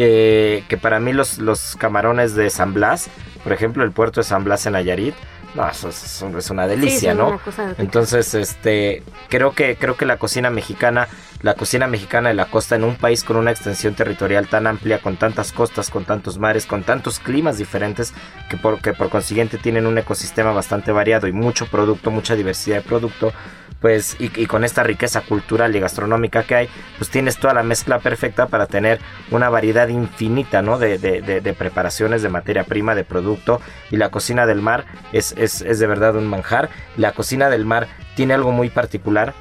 [0.00, 3.10] que, que para mí los, los camarones de San Blas,
[3.44, 5.14] por ejemplo, el puerto de San Blas en Nayarit,
[5.54, 7.38] no, eso es, una delicia, ¿no?
[7.76, 11.06] Entonces, este, creo que, creo que la cocina mexicana,
[11.42, 14.98] la cocina mexicana de la costa en un país con una extensión territorial tan amplia,
[14.98, 18.12] con tantas costas, con tantos mares, con tantos climas diferentes,
[18.48, 22.76] que por, que por consiguiente tienen un ecosistema bastante variado y mucho producto, mucha diversidad
[22.76, 23.32] de producto,
[23.80, 27.98] pues y, con esta riqueza cultural y gastronómica que hay, pues tienes toda la mezcla
[27.98, 29.00] perfecta para tener
[29.30, 30.78] una variedad infinita, ¿no?
[30.78, 35.62] De, de, preparaciones, de materia prima, de producto y la cocina del mar es, es,
[35.62, 36.68] es de verdad un manjar.
[36.98, 39.32] La cocina del mar tiene algo muy particular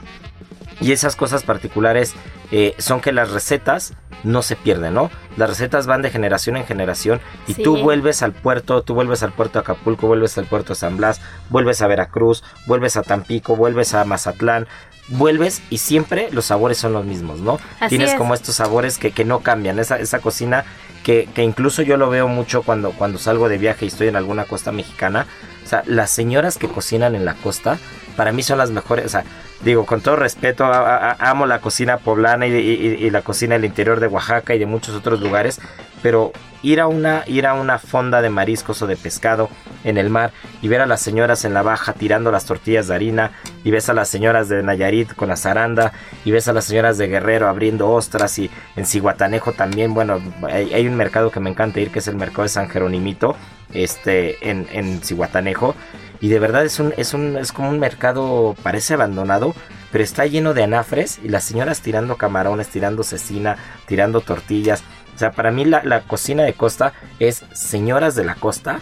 [0.82, 2.14] y esas cosas particulares
[2.52, 5.12] eh, son que las recetas no se pierden, ¿no?
[5.38, 9.32] Las recetas van de generación en generación y tú vuelves al puerto, tú vuelves al
[9.32, 13.56] puerto de Acapulco, vuelves al puerto de San Blas, vuelves a Veracruz, vuelves a Tampico,
[13.56, 14.68] vuelves a Mazatlán,
[15.10, 17.60] vuelves y siempre los sabores son los mismos, ¿no?
[17.88, 20.66] Tienes como estos sabores que, que no cambian, esa, esa cocina
[21.04, 24.16] que, que, incluso yo lo veo mucho cuando, cuando salgo de viaje y estoy en
[24.16, 25.28] alguna costa mexicana.
[25.64, 27.78] O sea, las señoras que cocinan en la costa,
[28.18, 29.24] para mí son las mejores, o sea,
[29.62, 34.56] digo, con todo respeto, amo la cocina poblana y, la cocina del interior de Oaxaca
[34.56, 35.60] y de muchos otros lugares,
[36.02, 39.50] pero ir a una ir a una fonda de mariscos o de pescado
[39.86, 42.96] en el mar y ver a las señoras en la baja tirando las tortillas de
[42.96, 43.32] harina
[43.64, 45.94] y ves a las señoras de Nayarit con la zaranda
[46.26, 50.86] y ves a las señoras de Guerrero abriendo ostras y en Ciguatanejo también bueno hay,
[50.86, 53.38] un mercado que me encanta ir que es el mercado de San Jeronimito
[53.74, 55.76] este en, en Ciguatanejo
[56.22, 59.54] y de verdad es un, es un, es como un mercado, parece abandonado,
[59.92, 64.84] pero está lleno de anafres y las señoras tirando camarones, tirando cecina, tirando tortillas.
[65.16, 68.80] O sea, para mí la, la cocina de costa es señoras de la costa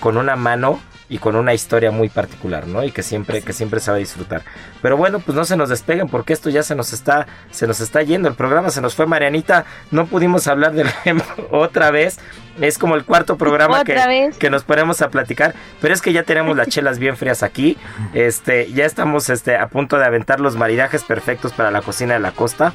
[0.00, 2.82] con una mano y con una historia muy particular, ¿no?
[2.82, 4.42] Y que siempre, que siempre se va a disfrutar.
[4.82, 7.80] Pero bueno, pues no se nos despeguen porque esto ya se nos está, se nos
[7.80, 8.28] está yendo.
[8.28, 9.64] El programa se nos fue, Marianita.
[9.90, 10.88] No pudimos hablar del
[11.50, 12.18] otra vez.
[12.60, 15.54] Es como el cuarto programa que, que, nos ponemos a platicar.
[15.80, 17.76] Pero es que ya tenemos las chelas bien frías aquí.
[18.14, 22.20] Este, ya estamos este, a punto de aventar los maridajes perfectos para la cocina de
[22.20, 22.72] la costa.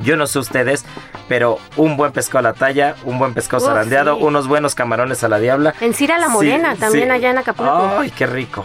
[0.00, 0.84] Yo no sé ustedes,
[1.28, 5.28] pero un buen pescado a la talla, un buen pescado zarandeado, unos buenos camarones a
[5.28, 5.74] la diabla.
[5.80, 7.98] En Cira la Morena, también allá en Acapulco.
[7.98, 8.64] Ay, qué rico.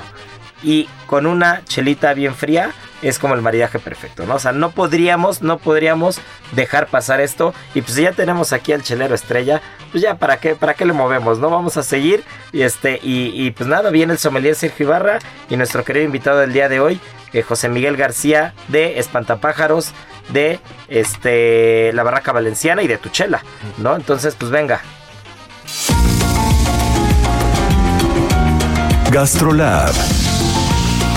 [0.63, 4.35] Y con una chelita bien fría es como el maridaje perfecto, ¿no?
[4.35, 6.21] O sea, no podríamos, no podríamos
[6.53, 7.53] dejar pasar esto.
[7.75, 10.93] Y pues ya tenemos aquí al chelero estrella, pues ya para qué, para qué le
[10.93, 11.49] movemos, ¿no?
[11.49, 12.23] Vamos a seguir.
[12.53, 15.19] Y este, y, pues nada, viene el sommelier Sergio Ibarra
[15.49, 17.01] y nuestro querido invitado del día de hoy,
[17.33, 19.91] eh, José Miguel García de Espantapájaros
[20.29, 23.43] de este la Barraca Valenciana y de Tuchela,
[23.77, 23.95] ¿no?
[23.95, 24.81] Entonces, pues venga.
[29.11, 29.93] Gastrolab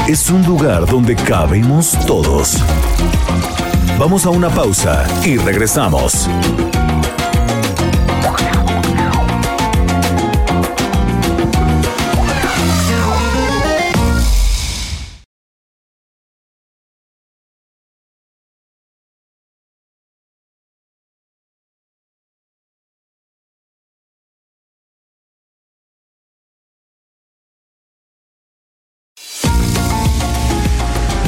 [0.07, 2.59] es un lugar donde cabemos todos.
[3.99, 6.29] Vamos a una pausa y regresamos.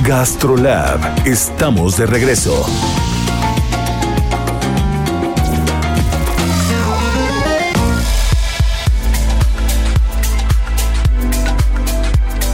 [0.08, 2.64] GastroLab, estamos de regreso.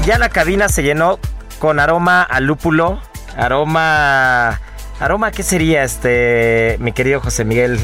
[0.05, 1.21] Ya la cabina se llenó
[1.61, 3.01] con aroma a lúpulo,
[3.37, 4.61] aroma...
[4.99, 7.79] ¿Aroma qué sería este, mi querido José Miguel?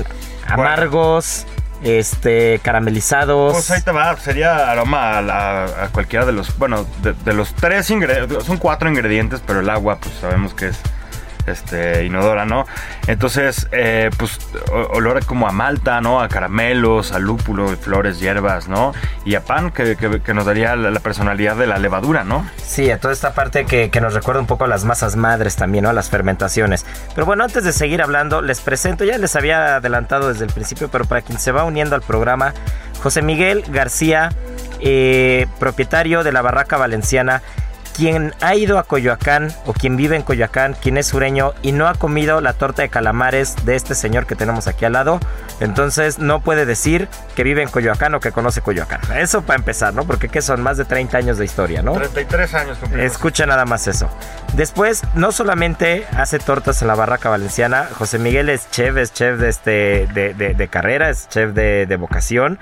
[0.49, 1.47] Amargos,
[1.83, 3.53] este, caramelizados.
[3.53, 7.91] Pues ahí te va, sería aroma a, cualquiera de los, bueno, de, de los tres
[7.91, 10.81] ingredientes, son cuatro ingredientes, pero el agua, pues sabemos que es
[11.51, 12.67] este, inodora, ¿no?
[13.07, 14.39] Entonces, eh, pues
[14.93, 16.21] olor como a malta, ¿no?
[16.21, 18.93] A caramelos, a lúpulo, flores, hierbas, ¿no?
[19.25, 19.97] Y a pan, que,
[20.35, 22.49] nos daría la, personalidad de la levadura, ¿no?
[22.57, 25.57] Sí, a toda esta parte que, que nos recuerda un poco a las masas madres
[25.57, 25.91] también, ¿no?
[25.91, 26.87] A las fermentaciones.
[27.15, 30.89] Pero bueno, antes de seguir hablando, les presento, ya les había adelantado desde el principio,
[30.89, 32.55] pero para quien se va uniendo al programa,
[33.03, 34.31] José Miguel García,
[34.81, 37.43] eh, propietario de la Barraca Valenciana,
[38.01, 41.87] quien ha ido a Coyoacán o quien vive en Coyoacán, quien es sureño y no
[41.87, 45.21] ha comido la torta de calamares de este señor que tenemos aquí al lado,
[45.61, 49.01] entonces no puede decir que vive en Coyoacán o que conoce Coyoacán.
[49.19, 50.05] Eso para empezar, ¿no?
[50.05, 50.63] Porque ¿qué son?
[50.63, 51.93] Más de 30 años de historia, ¿no?
[51.93, 53.05] 33 años cumplimos.
[53.13, 54.09] Escucha nada más eso.
[54.55, 59.39] Después, no solamente hace tortas en la barraca valenciana, José Miguel es chef, es chef
[59.39, 62.59] de, este, de, de- de carrera, es chef de, de vocación.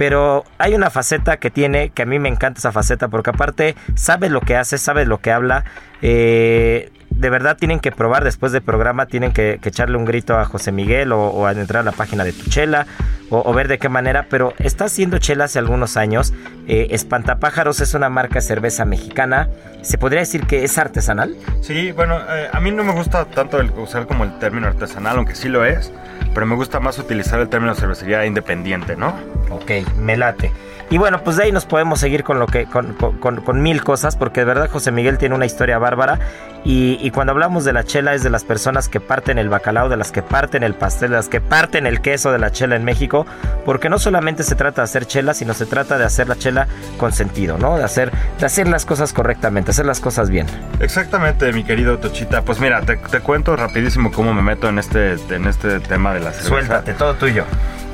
[0.00, 3.76] Pero hay una faceta que tiene, que a mí me encanta esa faceta, porque aparte
[3.96, 5.66] sabe lo que hace, sabe lo que habla.
[6.00, 10.46] eh, de verdad tienen que probar después del programa, tienen que, echarle un grito a
[10.46, 12.86] José Miguel o, o a entrar a la página de Tuchela
[13.30, 16.32] o, o ver de qué manera, pero está haciendo chela hace algunos años.
[16.68, 19.48] Eh, Espantapájaros es una marca de cerveza mexicana.
[19.82, 21.34] ¿Se podría decir que es artesanal?
[21.62, 25.16] Sí, bueno, eh, a mí no me gusta tanto el usar como el término artesanal,
[25.16, 25.92] aunque sí lo es,
[26.34, 29.14] pero me gusta más utilizar el término cervecería independiente, ¿no?
[29.50, 30.52] Ok, me late.
[30.90, 33.62] Y bueno, pues de ahí nos podemos seguir con lo que con, con- con- con
[33.62, 36.18] mil cosas, porque de verdad José Miguel tiene una historia bárbara.
[36.64, 39.88] Y, y cuando hablamos de la chela es de las personas que parten el bacalao,
[39.88, 42.76] de las que parten el pastel, de las que parten el queso de la chela
[42.76, 43.24] en México,
[43.64, 46.66] porque no solamente se trata de hacer chela, sino se trata de hacer la chela
[46.98, 47.78] con sentido, ¿no?
[47.78, 50.46] De hacer, de hacer las cosas correctamente, hacer las cosas bien.
[50.80, 52.42] Exactamente, mi querido Tochita.
[52.42, 56.20] Pues mira, te, te cuento rapidísimo cómo me meto en este, en este tema de
[56.20, 56.48] la cerveza.
[56.48, 57.44] Suéltate, todo tuyo.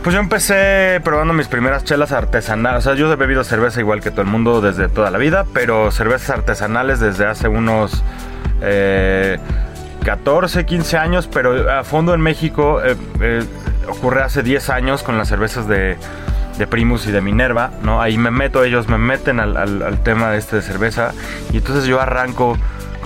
[0.06, 2.78] Pues yo empecé probando mis primeras chelas artesanales.
[2.78, 5.44] O sea, yo he bebido cerveza igual que todo el mundo desde toda la vida,
[5.52, 8.04] pero cervezas artesanales desde hace unos
[8.62, 9.36] eh,
[10.04, 13.42] 14, 15 años, pero a fondo en México eh, eh,
[13.88, 15.96] ocurre hace 10 años con las cervezas de,
[16.56, 18.00] de Primus y de Minerva, ¿no?
[18.00, 21.14] Ahí me meto, ellos me meten al, al- al tema de este de cerveza
[21.52, 22.56] y entonces yo arranco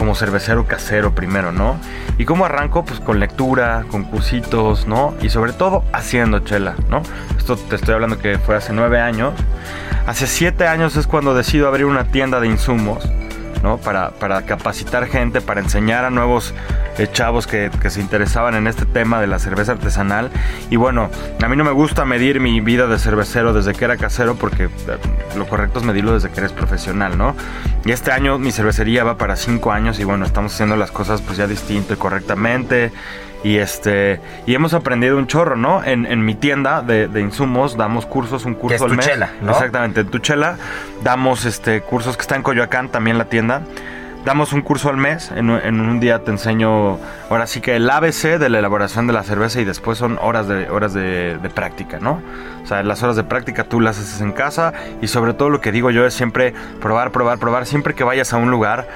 [0.00, 1.76] como cervecero casero primero, ¿no?
[2.16, 2.86] ¿Y cómo arranco?
[2.86, 5.12] Pues con lectura, con cursitos, ¿no?
[5.20, 7.02] Y sobre todo haciendo chela, ¿no?
[7.36, 9.34] Esto te estoy hablando que fue hace nueve años.
[10.06, 13.06] Hace siete años es cuando decido abrir una tienda de insumos,
[13.62, 13.76] ¿no?
[13.76, 16.54] Para, para capacitar gente, para enseñar a nuevos
[16.96, 20.30] eh, chavos que, que se interesaban en este tema de la cerveza artesanal.
[20.70, 21.10] Y bueno,
[21.42, 24.64] a mí no me gusta medir mi vida de cervecero desde que era casero porque
[24.64, 24.70] eh,
[25.36, 27.36] lo correcto es medirlo desde que eres profesional, ¿no?
[27.85, 31.23] Y este año mi cervecería va para cinco años y bueno, estamos haciendo las cosas
[31.23, 32.93] pues ya distinto y correctamente.
[33.43, 35.83] Y este y hemos aprendido un chorro, ¿no?
[35.83, 39.07] En, en mi tienda de, de insumos damos cursos, un curso es al mes.
[39.07, 39.53] Tuchela, ¿no?
[39.53, 40.57] Exactamente, en Tuchela
[41.03, 43.62] damos este cursos que está en Coyoacán, también la tienda.
[44.24, 46.98] Damos un curso al mes, en, un- día te enseño
[47.30, 50.46] ahora sí que el ABC de la elaboración de la cerveza y después son horas
[50.46, 52.20] de horas de, de práctica, ¿no?
[52.62, 55.62] O sea, las horas de práctica tú las haces en casa y sobre todo lo
[55.62, 56.52] que digo yo es siempre
[56.83, 57.64] probar, probar, probar.
[57.64, 58.87] Siempre que vayas a un lugar,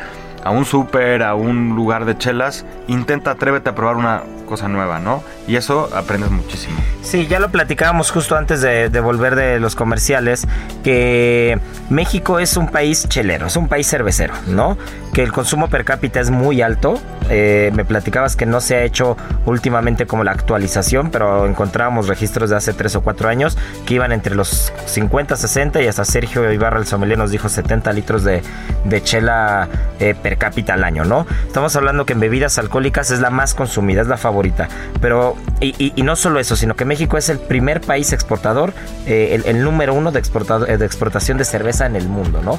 [0.44, 4.98] a un súper, a un lugar de chelas, intenta, atrévete a probar una cosa nueva,
[5.00, 5.22] ¿no?
[5.48, 6.76] Y eso aprendes muchísimo.
[7.02, 10.46] Sí, ya lo platicábamos justo antes de, volver de los comerciales,
[10.82, 11.58] que
[11.90, 14.78] México es un país chelero, es un país cervecero, ¿no?
[15.12, 17.00] Que el consumo per cápita es muy alto.
[17.30, 22.50] Eh, me platicabas que no se ha hecho últimamente como la actualización, pero encontrábamos registros
[22.50, 26.50] de hace 3 o 4 años que iban entre los 50, 60 y hasta Sergio
[26.52, 28.42] Ibarra el sommelier nos dijo 70 litros de,
[28.84, 29.68] de chela
[30.00, 31.26] eh, per cápita al año, ¿no?
[31.46, 34.68] Estamos hablando que en bebidas alcohólicas es la más consumida, es la favorita.
[35.00, 38.72] Pero, y, no solo eso, sino que México es el primer país exportador,
[39.06, 42.58] eh, el, número uno eh, de exportación de cerveza en el mundo, ¿no?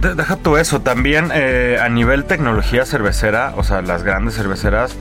[0.00, 4.94] deja tú eso, también eh, a nivel tecnología cervecera, o sea, las grandes cerveceras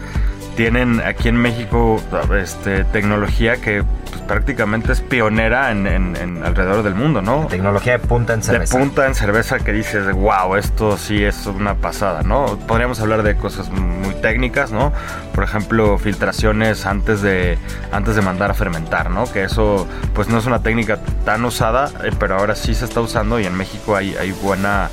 [0.58, 2.02] tienen aquí en México
[2.36, 7.46] este, tecnología que pues, prácticamente es pionera en, alrededor del mundo, ¿no?
[7.46, 8.76] Tecnología de punta en cerveza.
[8.76, 12.58] De punta en cerveza que dices, wow, esto sí es una pasada, ¿no?
[12.68, 14.92] Podríamos hablar de cosas muy técnicas, ¿no?
[15.36, 17.60] Por ejemplo, filtraciones antes de,
[17.92, 19.32] antes de mandar a fermentar, ¿no?
[19.32, 23.00] Que eso pues no es una técnica tan usada, eh, pero ahora sí se está
[23.00, 24.90] usando y en México hay, hay buena,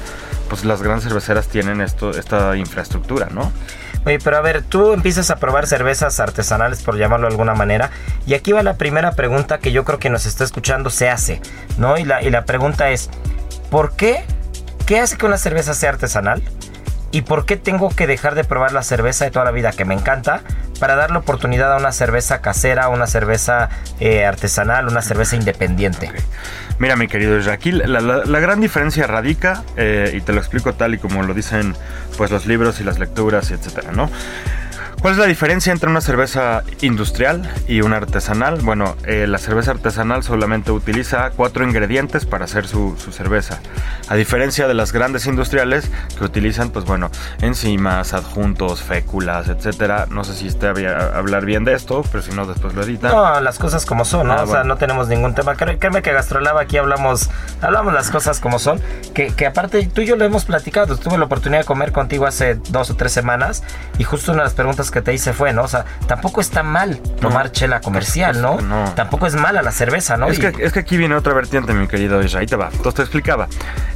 [0.50, 3.50] pues las grandes cerveceras tienen esto, esta infraestructura, ¿no?
[4.06, 7.90] Oye, pero a ver, tú empiezas a probar cervezas artesanales, por llamarlo de alguna manera,
[8.26, 11.40] y aquí va la primera pregunta que yo creo que nos está escuchando se hace,
[11.78, 11.96] ¿no?
[11.96, 13.08] Y la, y la pregunta es,
[13.70, 14.24] ¿por qué?
[14.86, 16.42] ¿Qué hace que una cerveza sea artesanal?
[17.14, 19.84] ¿Y por qué tengo que dejar de probar la cerveza de toda la vida que
[19.84, 20.40] me encanta
[20.80, 23.68] para darle oportunidad a una cerveza casera, una cerveza
[24.00, 26.10] eh, artesanal, una cerveza independiente?
[26.80, 30.98] Mira, mi querido Jaquil, la, gran diferencia radica, eh, y te lo explico tal y
[30.98, 31.76] como lo dicen
[32.18, 34.10] pues los libros y las lecturas, etcétera, ¿no?
[35.04, 38.60] ¿Cuál es la diferencia entre una cerveza industrial y una artesanal?
[38.62, 43.60] Bueno, eh, la cerveza artesanal solamente utiliza cuatro ingredientes para hacer su, cerveza.
[44.08, 47.10] A diferencia de las grandes industriales que utilizan, pues bueno,
[47.42, 50.06] enzimas, adjuntos, féculas, etcétera.
[50.08, 53.12] No sé si esté a hablar bien de esto, pero si no, después lo editan.
[53.12, 54.32] No, las cosas como son, ¿no?
[54.32, 55.54] Ah, o sea, no tenemos ningún tema.
[55.54, 57.28] Créeme que Gastrolab aquí hablamos,
[57.60, 58.80] hablamos las cosas como son.
[59.12, 60.96] Que, que aparte, tú y yo lo hemos platicado.
[60.96, 63.62] Tuve la oportunidad de comer contigo hace dos o tres semanas
[63.98, 65.64] y justo una de las preguntas que te hice fue, ¿no?
[65.64, 68.60] O sea, tampoco está mal tomar chela comercial, ¿no?
[68.60, 68.92] ¿no?
[68.94, 70.28] Tampoco es mala la cerveza, ¿no?
[70.28, 72.40] Es, que, es que aquí viene otra vertiente, mi querido Isra.
[72.40, 72.68] Ahí te va.
[72.70, 73.48] Entonces te explicaba.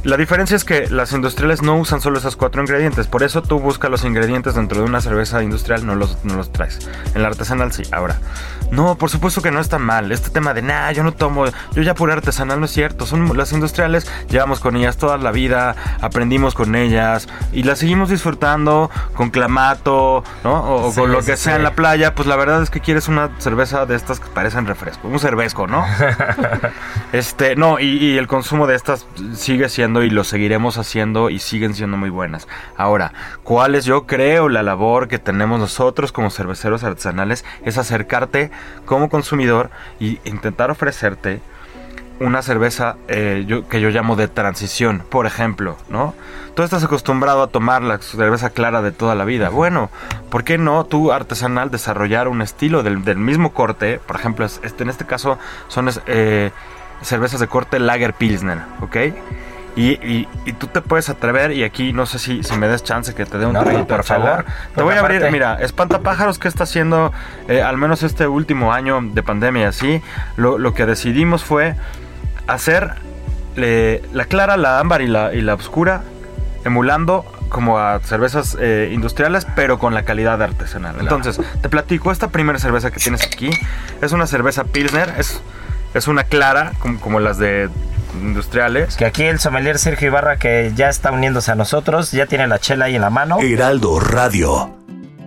[0.03, 3.07] La diferencia es que las industriales no usan solo esos cuatro ingredientes.
[3.07, 6.51] Por eso tú buscas los ingredientes dentro de una cerveza industrial, no los, no los
[6.51, 6.79] traes.
[7.15, 7.83] En la artesanal sí.
[7.91, 8.19] Ahora,
[8.71, 10.11] no, por supuesto que no está mal.
[10.11, 13.05] Este tema de, nah, yo no tomo, yo ya pura artesanal no es cierto.
[13.05, 18.09] Son las industriales, llevamos con ellas toda la vida, aprendimos con ellas y las seguimos
[18.09, 20.75] disfrutando con clamato, ¿no?
[20.75, 23.29] O, con lo que sea en la playa, pues la verdad es que quieres una
[23.39, 25.85] cerveza de estas que parecen refresco, un cervezco, ¿no?
[27.13, 31.73] este, no, y, el consumo de estas sigue siendo y lo seguiremos haciendo y siguen
[31.73, 32.47] siendo muy buenas.
[32.77, 37.45] Ahora, ¿cuál es yo creo la labor que tenemos nosotros como cerveceros artesanales?
[37.63, 38.51] Es acercarte
[38.85, 41.41] como consumidor y intentar ofrecerte
[42.19, 46.13] una cerveza eh, que yo llamo de transición, por ejemplo, ¿no?
[46.55, 49.49] Tú estás acostumbrado a tomar la cerveza clara de toda la vida.
[49.49, 49.89] Bueno,
[50.29, 53.99] ¿por qué no tú artesanal desarrollar un estilo del, mismo corte?
[54.05, 56.51] Por ejemplo, este, en este caso son eh,
[57.01, 58.97] cervezas de corte Lager Pilsner, ¿ok?
[59.75, 60.25] Y,
[60.59, 63.37] tú te puedes atrever, y aquí no sé si, si me des chance que te
[63.37, 64.43] dé un no, por favor.
[64.75, 67.13] Te voy a abrir, mira, Espantapájaros que está haciendo,
[67.47, 70.01] eh, al menos este último año de pandemia, así,
[70.35, 71.75] lo, lo que decidimos fue
[72.53, 72.95] hacer
[73.55, 76.03] la clara, la ámbar y la, y la oscura,
[76.65, 80.95] emulando como a cervezas eh, industriales, pero con la calidad artesanal.
[80.99, 83.49] Entonces, te platico, esta primera cerveza que tienes aquí
[84.01, 85.41] es una cerveza Pilsner, es,
[85.93, 87.69] es una clara, como, como las de
[88.13, 88.95] industriales.
[88.95, 92.59] Que aquí el sommelier Sergio Ibarra, que ya está uniéndose a nosotros, ya tiene la
[92.59, 93.39] chela ahí en la mano.
[93.41, 94.75] Heraldo Radio.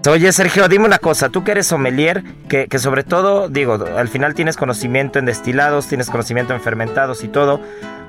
[0.08, 4.08] Oye, Sergio, dime una cosa, tú que eres sommelier, que, que, sobre todo, digo, al
[4.08, 7.60] final tienes conocimiento en destilados, tienes conocimiento en fermentados y todo.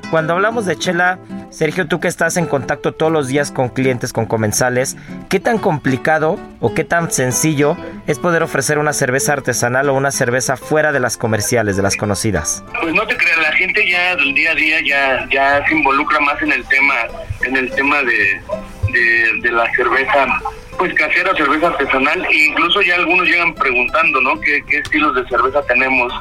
[0.09, 1.19] Cuando hablamos de chela,
[1.51, 4.97] Sergio, tú que estás en contacto todos los días con clientes, con comensales,
[5.29, 7.77] ¿qué tan complicado o qué tan sencillo
[8.07, 11.95] es poder ofrecer una cerveza artesanal o una cerveza fuera de las comerciales, de las
[11.95, 12.63] conocidas?
[12.81, 16.19] Pues no te creas, la gente ya del día a día ya, ya se involucra
[16.21, 16.95] más en el tema,
[17.43, 18.41] en el tema de,
[19.41, 20.41] de la cerveza
[20.77, 24.39] pues casera, cerveza artesanal, e incluso ya algunos llegan preguntando, ¿no?
[24.41, 26.13] ¿Qué, estilos de cerveza tenemos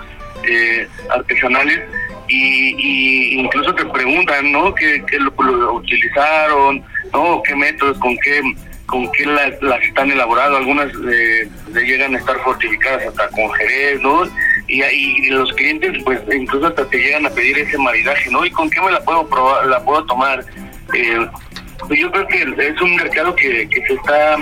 [0.45, 1.81] eh, artesanales?
[2.29, 4.75] Y, incluso te preguntan, ¿no?
[4.75, 6.83] ¿Qué, lo, utilizaron?
[7.13, 7.43] ¿No?
[7.43, 7.99] ¿Qué métodos?
[7.99, 8.41] ¿Con qué
[8.87, 10.59] con qué las, están elaborando?
[10.59, 14.25] Algunas eh, llegan a estar fortificadas hasta con jerez, ¿no?
[14.69, 18.45] Y, y, los clientes, pues incluso hasta te llegan a pedir ese maridaje, ¿no?
[18.45, 20.45] ¿Y con qué me la puedo probar, la puedo tomar?
[20.95, 21.27] Eh,
[21.87, 24.37] pues yo creo que es un mercado que, que se está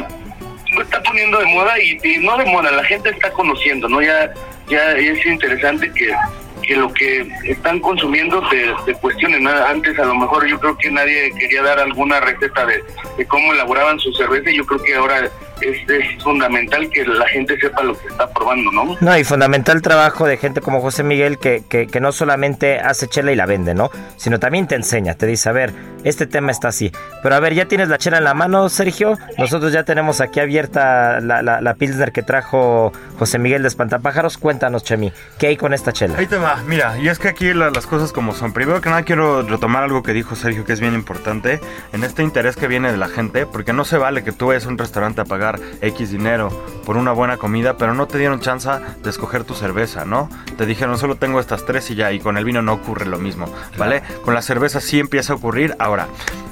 [0.81, 4.01] está poniendo de moda y, no de moda, la gente está conociendo, ¿no?
[4.01, 4.33] Ya
[4.69, 6.15] ya es interesante que,
[6.63, 9.47] que lo que están consumiendo se, se cuestionen.
[9.49, 13.99] Antes a lo mejor yo creo que nadie quería dar alguna receta de, cómo elaboraban
[13.99, 15.29] su cerveza y yo creo que ahora
[15.63, 18.97] es, es fundamental que la gente sepa lo que está probando, ¿no?
[19.01, 23.09] No, y fundamental trabajo de gente como José Miguel que, que, que no solamente hace
[23.09, 23.91] chela y la vende, ¿no?
[24.17, 25.73] Sino también te enseña, te dice, a ver,
[26.05, 26.93] este tema está así.
[27.23, 29.19] Pero a ver, ya tienes la chela en la mano, Sergio.
[29.39, 34.39] Nosotros ya tenemos aquí abierta la, la, la Pilsner que trajo José Miguel de Espantapájaros.
[34.39, 36.17] Cuéntanos, Chemi, ¿qué hay con esta chela?
[36.19, 38.53] Ahí te va, mira, y es que aquí la- las cosas como son.
[38.53, 41.61] Primero que nada quiero retomar algo que dijo Sergio que es bien importante
[41.93, 44.67] en este interés que viene de la gente, porque no se vale que tú vayas
[44.67, 45.50] a un restaurante a pagar
[45.81, 46.51] X dinero
[46.85, 48.69] por una buena comida, pero no te dieron chance
[49.03, 50.29] de escoger tu cerveza, ¿no?
[50.57, 53.19] Te dijeron solo tengo estas tres y ya, y con el vino no ocurre lo
[53.19, 53.47] mismo,
[53.79, 54.03] ¿vale?
[54.25, 55.75] Con la cerveza sí empieza a ocurrir.
[55.79, 56.09] Ahora,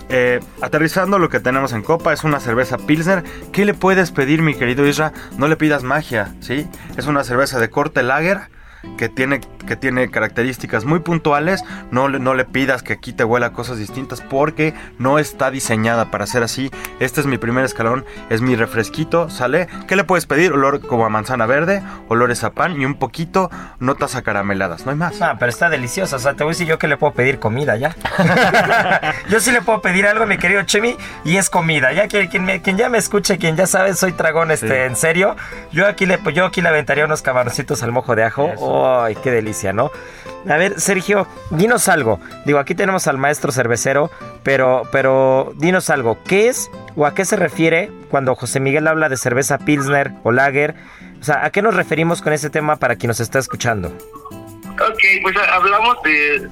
[0.09, 3.25] eh, aterrizando lo que tenemos en copa es una cerveza Pilsner.
[3.53, 5.13] ¿Qué le puedes pedir, mi querido Isra?
[5.37, 6.67] No le pidas magia, ¿sí?
[6.97, 8.49] Es una cerveza de corte lager
[8.97, 11.65] que tiene, que tiene características muy puntuales.
[11.91, 16.11] No, le- no le pidas que aquí te huela cosas distintas porque no está diseñada
[16.11, 16.71] para ser así.
[17.01, 19.69] Este es mi primer escalón, es mi refresquito, ¿sale?
[19.87, 20.53] ¿Qué le puedes pedir?
[20.53, 24.85] Olor como a manzana verde, olores a pan y un poquito notas acarameladas.
[24.85, 25.21] No hay más.
[25.23, 26.17] Ah, pero está deliciosa.
[26.17, 27.95] O sea, te voy a decir yo que le puedo pedir comida ya.
[29.29, 31.93] yo sí le puedo pedir algo, mi querido Chemi, y es comida.
[31.93, 34.75] Ya que quien, me- quien ya me escuche, quien ya sabe, soy tragón, este, Sí.
[34.75, 35.37] en serio.
[35.73, 38.51] Yo aquí le, yo aquí le aventaría unos camaroncitos al mojo de ajo.
[38.69, 39.91] Ay, qué delicia, ¿no?
[40.49, 42.21] A ver, Sergio, dinos algo.
[42.47, 44.11] Digo, aquí tenemos al maestro cervecero,
[44.43, 46.19] pero, pero dinos algo.
[46.25, 50.33] ¿Qué es o a qué se refiere cuando José Miguel habla de cerveza Pilsner o
[50.33, 50.75] Lager?
[51.21, 53.89] O sea, ¿a qué nos referimos con ese tema para quien nos está escuchando?
[53.89, 56.49] Ok, pues hablamos de,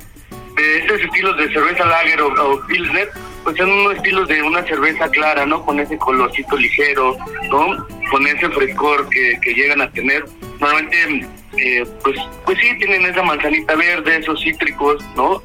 [0.57, 3.09] de estos estilos de cerveza lager o, o pilsner,
[3.45, 5.65] pues son unos estilos de una cerveza clara, ¿no?
[5.65, 7.17] Con ese colorcito ligero,
[7.51, 7.87] ¿no?
[8.11, 10.25] Con ese frescor que, que llegan a tener.
[10.59, 11.29] Normalmente,
[11.59, 15.43] eh, pues, pues sí, tienen esa manzanita verde, esos cítricos, ¿no?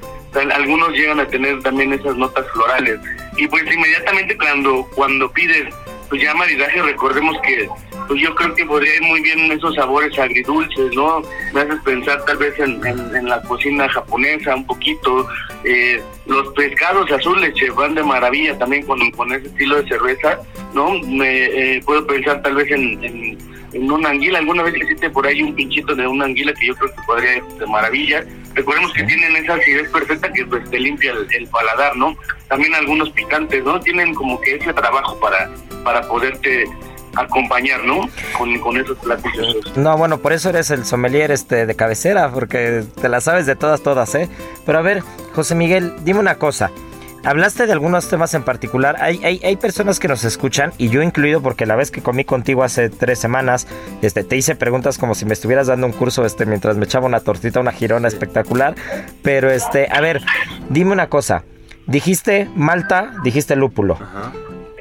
[0.55, 2.99] Algunos llegan a tener también esas notas florales.
[3.35, 5.73] Y pues inmediatamente cuando, cuando pides,
[6.09, 7.67] pues ya maridaje, recordemos que
[8.07, 11.21] pues yo creo que podría ir muy bien esos sabores agridulces, ¿no?
[11.53, 15.27] Me haces pensar tal vez en, en- en la cocina japonesa un poquito.
[15.65, 20.39] Eh, los pescados azules che, van de maravilla también con, con ese estilo de cerveza,
[20.73, 20.91] ¿no?
[21.07, 21.45] Me
[21.75, 23.37] eh, puedo pensar tal vez en, en,
[23.73, 24.39] en una anguila.
[24.39, 27.37] Alguna vez hiciste por ahí un pinchito de una anguila que yo creo que podría
[27.37, 28.25] ir de maravilla.
[28.53, 32.15] Recordemos que tienen esa acidez perfecta que pues te limpia el, el paladar, ¿no?
[32.49, 33.79] También algunos picantes, ¿no?
[33.79, 35.49] Tienen como que ese trabajo para,
[35.83, 36.65] para poderte
[37.15, 38.09] acompañar, ¿no?
[38.37, 39.75] Con, con esos platillos.
[39.75, 43.55] No, bueno, por eso eres el sommelier este de cabecera, porque te la sabes de
[43.55, 44.29] todas, todas, ¿eh?
[44.65, 45.03] Pero a ver,
[45.33, 46.71] José Miguel, dime una cosa.
[47.23, 48.95] Hablaste de algunos temas en particular.
[48.99, 52.25] Hay, hay, hay personas que nos escuchan, y yo incluido, porque la vez que comí
[52.25, 53.67] contigo hace tres semanas,
[54.01, 57.05] este, te hice preguntas como si me estuvieras dando un curso este, mientras me echaba
[57.05, 58.73] una tortita, una girona espectacular.
[59.21, 60.21] Pero, este, a ver,
[60.69, 61.43] dime una cosa.
[61.85, 63.99] Dijiste malta, dijiste lúpulo.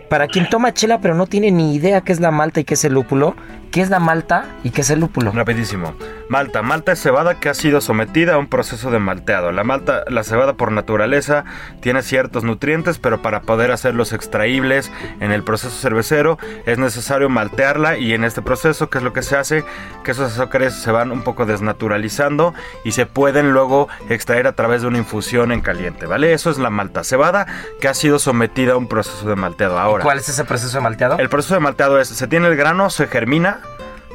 [0.08, 2.74] Para quien toma chela pero no tiene ni idea qué es la malta y qué
[2.74, 3.36] es el lúpulo,
[3.70, 5.32] ¿qué es la malta y qué es el lúpulo?
[5.32, 5.94] Rapidísimo.
[6.28, 6.62] Malta.
[6.62, 9.50] Malta es cebada que ha sido sometida a un proceso de malteado.
[9.50, 11.44] La malta, la cebada por naturaleza
[11.80, 17.98] tiene ciertos nutrientes, pero para poder hacerlos extraíbles en el proceso cervecero es necesario maltearla
[17.98, 19.64] y en este proceso, ¿qué es lo que se hace?
[20.04, 22.54] Que esos azúcares se van un poco desnaturalizando
[22.84, 26.32] y se pueden luego extraer a través de una infusión en caliente, ¿vale?
[26.32, 27.46] Eso es la malta cebada
[27.80, 29.78] que ha sido sometida a un proceso de malteado.
[29.78, 31.18] Ahora, ¿Cuál es ese proceso de malteado?
[31.18, 33.59] el proceso de malteado es, se tiene el grano, se germina,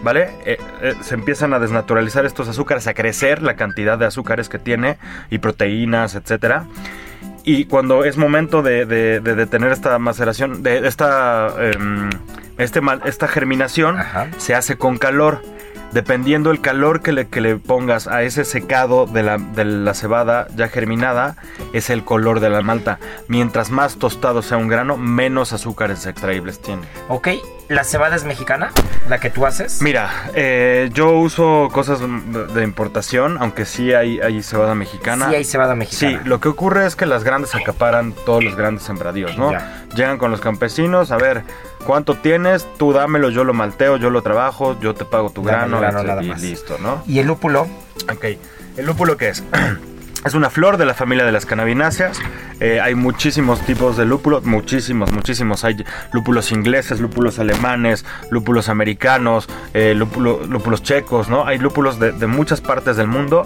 [0.01, 0.29] ¿vale?
[0.45, 4.59] Eh, eh, se empiezan a desnaturalizar estos azúcares, a crecer la cantidad de azúcares que
[4.59, 4.97] tiene
[5.29, 6.65] y proteínas, etcétera.
[7.43, 12.09] Y cuando es momento de, de- de detener esta maceración, de esta, em,
[12.57, 14.27] este esta germinación, Ajá.
[14.37, 15.41] se hace con calor.
[15.95, 19.93] Dependiendo el calor que le, que le pongas a ese secado de la, de la
[19.93, 21.37] cebada ya germinada,
[21.71, 22.99] es el color de la malta.
[23.29, 26.81] Mientras más tostado sea un grano, menos azúcares extraíbles tiene.
[27.07, 27.29] Ok,
[27.69, 28.71] ¿la cebada es mexicana?
[29.07, 29.81] ¿La que tú haces?
[29.81, 35.29] Mira, eh, yo uso cosas de importación, aunque sí hay, hay cebada mexicana.
[35.29, 36.21] Sí hay cebada Sí, mexicana.
[36.25, 39.53] lo que ocurre es que las grandes acaparan todos los grandes sembradíos, ¿no?
[39.53, 39.85] Ya.
[39.95, 41.43] Llegan con los campesinos, a ver,
[41.85, 42.67] ¿cuánto tienes?
[42.77, 46.23] Tú dámelo, yo lo malteo, yo lo trabajo, yo te pago tu grano, grano, nada
[46.23, 46.41] y más.
[46.41, 47.01] listo, ¿no?
[47.07, 47.67] ¿Y el lúpulo?
[48.11, 48.25] Ok,
[48.77, 49.43] ¿el lúpulo qué es?
[50.25, 52.19] Es una flor de la familia de las cannabináceas.
[52.59, 55.63] Eh, hay muchísimos tipos de lúpulo, muchísimos, muchísimos.
[55.63, 55.75] Hay
[56.13, 61.45] lúpulos ingleses, lúpulos alemanes, lúpulos americanos, eh, lúpulo- lúpulos checos, ¿no?
[61.45, 63.45] Hay lúpulos de, de muchas partes del mundo.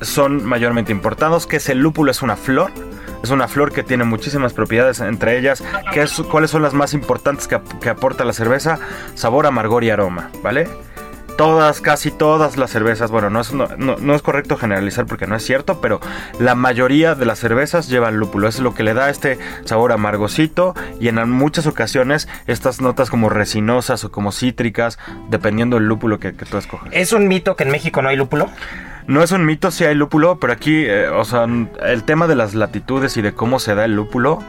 [0.00, 1.46] Son mayormente importados.
[1.46, 2.10] ¿Qué es el lúpulo?
[2.10, 2.72] Es una flor.
[3.22, 5.62] Es una flor que tiene muchísimas propiedades, entre ellas,
[5.92, 8.78] ¿qué es- ¿cuáles son las más importantes que, que aporta la cerveza?
[9.14, 10.68] Sabor, amargor y aroma, ¿vale?
[11.36, 15.26] Todas, casi todas las cervezas, bueno, no es, no, no- no es correcto generalizar porque
[15.26, 16.00] no es cierto, pero
[16.40, 18.48] la mayoría de las cervezas llevan lúpulo.
[18.48, 23.28] Es lo que le da este sabor amargosito y en muchas ocasiones estas notas como
[23.28, 24.98] resinosas o como cítricas,
[25.30, 26.88] dependiendo del lúpulo que, que tú escojas.
[26.92, 28.48] ¿Es un mito que en México no hay lúpulo?
[29.06, 31.44] No es un mito si hay lúpulo, pero aquí, eh, o sea,
[31.84, 34.42] el tema de las latitudes y de cómo se da el lúpulo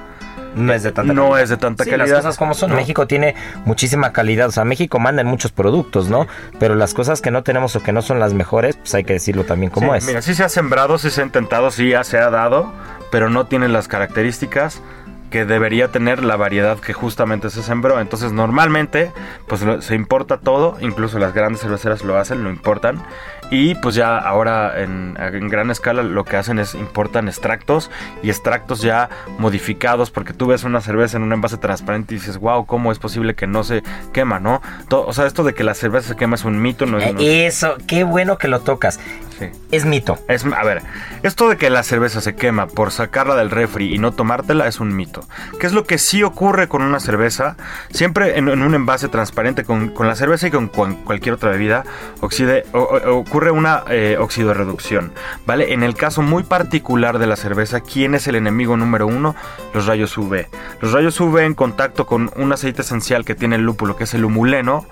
[0.58, 1.41] No es de tanta no calidad.
[1.43, 2.08] es de tanta Sí, calidad.
[2.08, 2.72] las cosas como son.
[2.72, 2.76] No.
[2.76, 3.36] México tiene
[3.66, 4.47] muchísima calidad.
[4.47, 6.28] O sea, México manda en muchos productos, ¿no?
[6.60, 9.14] Pero las cosas que no tenemos o que no son las mejores, pues hay que
[9.14, 10.05] decirlo también como Sí, es.
[10.05, 12.72] Mira, sí se ha sembrado, sí se ha intentado, sí ya se ha dado,
[13.12, 14.82] pero no tiene las características
[15.30, 17.99] que debería tener la variedad que justamente se sembró.
[17.99, 19.11] Entonces, normalmente,
[19.47, 23.01] pues lo- se importa todo, incluso las grandes cerveceras lo hacen, lo importan.
[23.49, 27.89] Y pues ya ahora en, en gran escala lo que hacen es importan extractos
[28.21, 29.07] y extractos ya
[29.39, 32.99] modificados, porque tú ves una cerveza en un envase transparente y dices, wow, ¿cómo es
[32.99, 34.61] posible que no se quema, no?
[34.91, 37.05] O sea, esto de que la cerveza se quema es un mito, no es...
[37.19, 38.99] Eh, Eso, qué bueno que lo tocas.
[39.39, 39.45] sí.
[39.71, 40.17] Es mito.
[40.28, 40.82] Es, a ver,
[41.23, 44.82] esto de que la cerveza se quema por sacarla del refri y no tomártela es
[44.82, 45.16] un mito.
[45.59, 47.55] ¿Qué es lo que sí ocurre con una cerveza?
[47.91, 51.84] Siempre en, un envase transparente con, la cerveza y con, cualquier otra bebida
[52.74, 55.11] o- ocurre una eh, oxidorreducción,
[55.45, 55.74] ¿vale?
[55.74, 59.36] En el caso muy particular de la cerveza, ¿quién es el enemigo número uno?
[59.74, 60.45] Los rayos UV.
[60.82, 64.13] Los rayos UV en contacto con un aceite esencial que tiene el lúpulo, que es
[64.13, 64.86] el humuleno,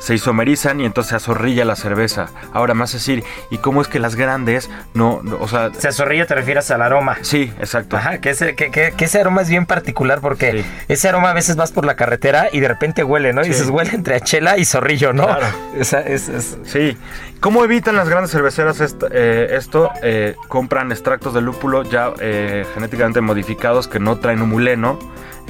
[0.00, 2.26] se isomerizan y entonces se azorrilla la cerveza.
[2.52, 6.26] Ahora más decir, ¿y cómo es que las grandes no, no- o sea, Se zorrillo
[6.26, 7.18] te refieres al aroma.
[7.22, 7.96] sí, exacto.
[7.96, 10.64] Ajá, que ese, que, que- que ese aroma es bien particular porque Sí.
[10.88, 13.42] ese aroma a veces vas por la carretera y de repente huele, ¿no?
[13.42, 13.50] Y Sí.
[13.50, 15.26] dices, huele entre a chela y zorrillo, ¿no?
[15.26, 15.46] Claro.
[15.82, 16.96] Sea, es- es- Sí.
[17.40, 19.90] ¿Cómo evitan las grandes cerveceras est- eh, esto?
[20.02, 24.98] Eh, compran extractos de lúpulo ya eh, genéticamente modificados que no traen humuleno.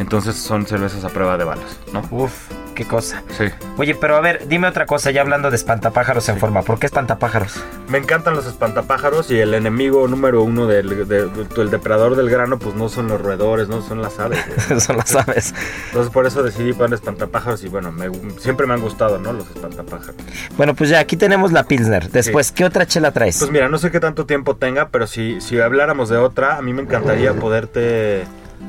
[0.01, 2.03] Entonces son cervezas a prueba de balas, ¿no?
[2.11, 2.33] Uf,
[2.75, 3.23] qué cosa.
[3.37, 3.45] Sí.
[3.77, 6.63] Oye, pero a ver, dime otra cosa, ya hablando de espantapájaros en forma.
[6.63, 7.63] ¿Por qué espantapájaros?
[7.89, 12.31] Me encantan los espantapájaros y el enemigo número uno del, de- de- el depredador del
[12.31, 14.41] grano, pues no son los roedores, no son las aves.
[14.71, 15.55] Eso lo sabes.
[15.89, 19.33] Entonces por eso decidí poner espantapájaros y bueno, me- siempre me han gustado, ¿no?
[19.35, 20.17] Los espantapájaros.
[20.57, 22.11] Bueno, pues ya aquí tenemos la Pilsner.
[22.11, 23.39] Después, ¿qué otra chela traes?
[23.39, 26.63] Pues mira, no sé qué tanto tiempo tenga, pero si, si habláramos de otra, a
[26.63, 28.25] mí me encantaría poderte...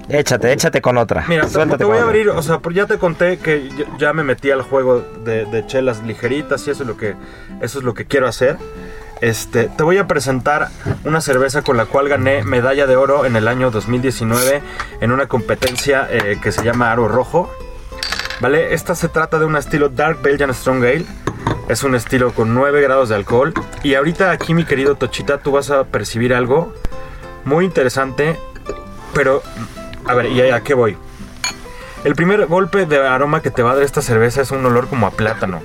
[0.10, 1.26] échate, échate con otra.
[1.28, 4.14] Mira, te, Suéltate te voy a abrir, o sea, ya te conté que ya, ya
[4.14, 7.16] me metí al juego de, de chelas ligeritas y eso es lo que
[7.62, 8.58] eso es lo que quiero hacer.
[9.22, 10.70] Este, te voy a presentar
[11.06, 14.64] una cerveza con la cual gané medalla de oro en el año 2019
[15.00, 17.50] en una competencia eh, que se llama Aro Rojo.
[18.40, 18.74] ¿Vale?
[18.74, 21.06] Esta se trata de un estilo Dark Belgian Strong Ale.
[21.70, 23.54] Es un estilo con 9 grados de alcohol.
[23.84, 26.74] Y ahorita aquí, mi querido Tochita, tú vas a percibir algo
[27.46, 28.40] muy interesante.
[29.14, 29.44] Pero,
[30.06, 30.98] a ver, ¿y a qué voy?
[32.04, 34.88] El primer golpe de aroma que te va a dar esta cerveza es un olor
[34.88, 35.62] como a plátano.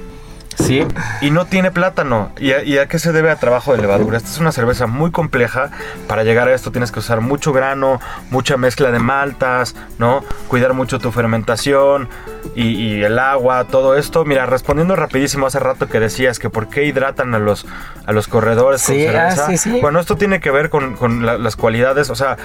[0.58, 0.86] Sí.
[1.20, 2.32] Y no tiene plátano.
[2.38, 4.16] ¿Y a, y a qué se debe a trabajo de levadura?
[4.16, 5.70] Esta es una cerveza muy compleja.
[6.08, 8.00] Para llegar a esto tienes que usar mucho grano,
[8.30, 10.24] mucha mezcla de maltas, ¿no?
[10.48, 12.08] Cuidar mucho tu fermentación
[12.54, 14.24] y, y el agua, todo esto.
[14.24, 17.66] Mira, respondiendo rapidísimo hace rato que decías que por qué hidratan a los,
[18.06, 19.46] a los corredores con ah, cerveza.
[19.48, 19.80] sí, sí.
[19.80, 22.08] Bueno, esto tiene que ver con, con la- las cualidades.
[22.10, 22.38] O sea,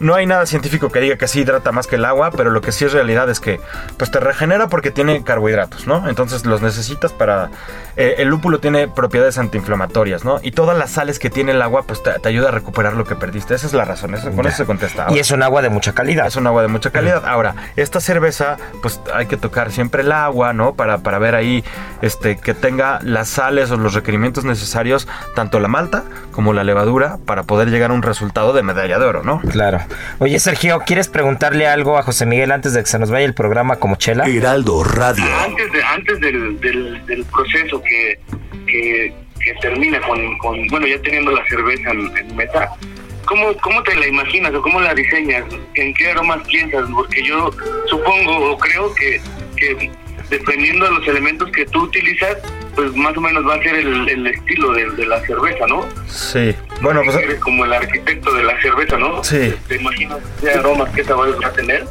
[0.00, 2.60] no hay nada científico que diga que sí hidrata más que el agua, pero lo
[2.60, 3.60] que sí es realidad es que
[3.96, 6.08] pues te regenera porque tiene carbohidratos, ¿no?
[6.08, 7.50] Entonces los necesitas para...
[7.96, 10.38] eh, el lúpulo tiene propiedades antiinflamatorias, ¿no?
[10.42, 13.04] Y todas las sales que tiene el agua pues te, te ayuda a recuperar lo
[13.04, 13.54] que perdiste.
[13.54, 14.48] Esa es la razón, eso, con Ya.
[14.50, 15.06] eso se contesta.
[15.10, 16.26] Y es un agua de mucha calidad.
[16.26, 17.24] es un agua de mucha calidad.
[17.26, 20.74] Ahora, esta cerveza, pues hay que tocar siempre el agua, ¿no?
[20.74, 21.64] Para, para ver ahí
[22.02, 27.16] este, que tenga las sales o los requerimientos necesarios, tanto la malta como la levadura,
[27.24, 29.40] para poder llegar a un resultado de medalla de oro, ¿no?
[29.40, 29.80] Claro.
[30.18, 33.32] Oye, Sergio, ¿quieres preguntarle algo a José Miguel antes de que se nos vaya el
[33.34, 34.26] programa como chela?
[34.26, 35.24] Heraldo Radio.
[35.44, 38.18] antes de antes del, del, del proceso que,
[38.66, 42.70] que, que termina con, con, bueno, ya teniendo la cerveza en, en mesa,
[43.24, 45.44] ¿cómo, ¿cómo te la imaginas o cómo la diseñas?
[45.74, 46.88] ¿En qué aromas piensas?
[46.94, 47.50] Porque yo
[47.86, 49.20] supongo o creo que,
[49.56, 49.90] que
[50.30, 52.36] dependiendo de los elementos que tú utilizas,
[52.74, 55.86] pues más o menos va a ser el, el estilo de, de la cerveza, ¿no?
[56.08, 56.54] Sí.
[56.82, 57.16] Bueno, pues...
[57.16, 59.24] Eres como el arquitecto de la cerveza, ¿no?
[59.24, 59.54] Sí.
[59.68, 61.86] ¿Te imaginas qué aromas, qué sabores va a tener?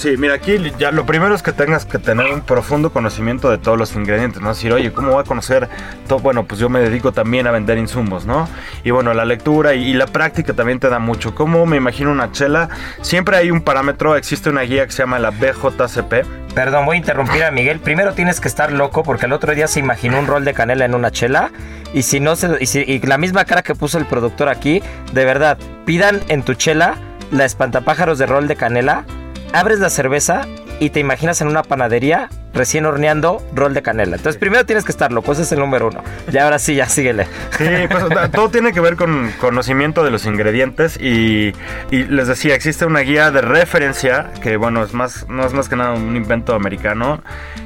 [0.00, 3.58] Sí, mira, aquí ya lo primero es que tengas que tener un profundo conocimiento de
[3.58, 4.48] todos los ingredientes, ¿no?
[4.48, 5.68] Decir, oye, ¿cómo voy a conocer
[6.08, 6.20] todo?
[6.20, 8.48] Bueno, pues yo me dedico también a vender insumos, ¿no?
[8.82, 11.34] Y bueno, la lectura y, y la práctica también te da mucho.
[11.34, 12.70] ¿Cómo me imagino una chela?
[13.02, 16.54] Siempre hay un parámetro, existe una guía que se llama la BJCP.
[16.54, 17.78] Perdón, voy a interrumpir a Miguel.
[17.80, 20.86] Primero tienes que estar loco porque el otro día se imaginó un rol de canela
[20.86, 21.50] en una chela.
[21.92, 22.56] Y si no se.
[22.58, 24.82] Y, si- y la misma cara que puso el productor aquí,
[25.12, 26.94] de verdad, pidan en tu chela
[27.30, 29.04] la espantapájaros de rol de canela.
[29.52, 30.46] Abres la cerveza
[30.78, 34.16] y te imaginas en una panadería recién horneando rol de canela.
[34.16, 36.02] Entonces, primero tienes que estar loco, ese es el número uno.
[36.32, 37.26] Y ahora sí, ya síguele.
[37.56, 41.52] Sí, pues todo tiene que ver con conocimiento de los ingredientes y,
[41.90, 45.68] y, les decía, existe una guía de referencia que, bueno, es más, no es más
[45.68, 47.22] que nada un invento americano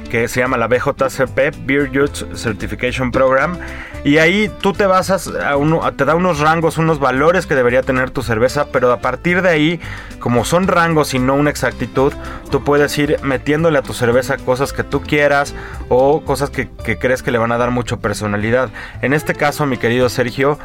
[0.09, 3.57] que se llama la BJCP, Beer Youth Certification Program.
[4.03, 7.81] Y ahí tú te basas, a uno, te da unos rangos, unos valores que debería
[7.81, 9.79] tener tu cerveza, pero a partir de ahí,
[10.19, 12.13] como son rangos y no una exactitud,
[12.51, 15.55] tú puedes ir metiéndole a tu cerveza cosas que tú quieras
[15.89, 18.69] o cosas que, crees que le van a dar mucho personalidad.
[19.01, 20.59] En este caso, mi querido Sergio,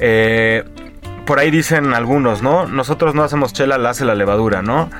[0.00, 0.64] eh,
[1.26, 2.66] por ahí dicen algunos, ¿no?
[2.66, 4.90] Nosotros no hacemos chela, la hace la levadura, ¿no?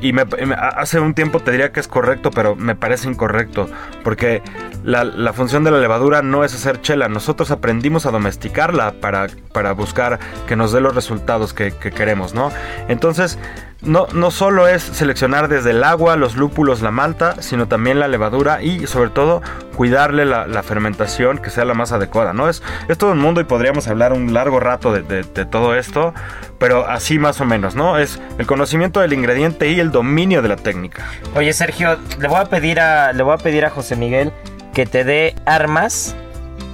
[0.00, 0.12] Y
[0.58, 3.68] hace un tiempo te diría que es correcto, pero me parece incorrecto.
[4.02, 4.42] Porque
[4.84, 7.08] la, función de la levadura no es hacer chela.
[7.08, 12.34] Nosotros aprendimos a domesticarla para, para buscar que nos dé los resultados que, que queremos,
[12.34, 12.50] ¿no?
[12.88, 13.38] Entonces,
[13.82, 18.06] no, no solo es seleccionar desde el agua, los lúpulos, la malta, sino también la
[18.06, 19.42] levadura y sobre todo
[19.74, 22.48] cuidarle la, fermentación que sea la más adecuada, ¿no?
[22.48, 26.14] Es, es, todo un mundo y podríamos hablar un largo rato de, todo esto,
[26.62, 27.98] pero así más o menos, ¿no?
[27.98, 31.04] Es el conocimiento del ingrediente y el dominio de la técnica.
[31.34, 34.30] Oye, Sergio, le voy a pedir a, le voy a, pedir a José Miguel
[34.72, 36.14] que te dé armas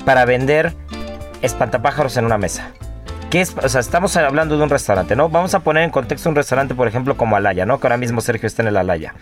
[0.05, 0.75] para vender
[1.41, 2.71] espantapájaros en una mesa
[3.33, 3.55] es?
[3.63, 5.29] O sea, estamos hablando de un restaurante, ¿no?
[5.29, 7.79] Vamos a poner en contexto un restaurante, por ejemplo, como Alaya, ¿no?
[7.79, 9.15] Que ahora mismo Sergio está en el Alaya.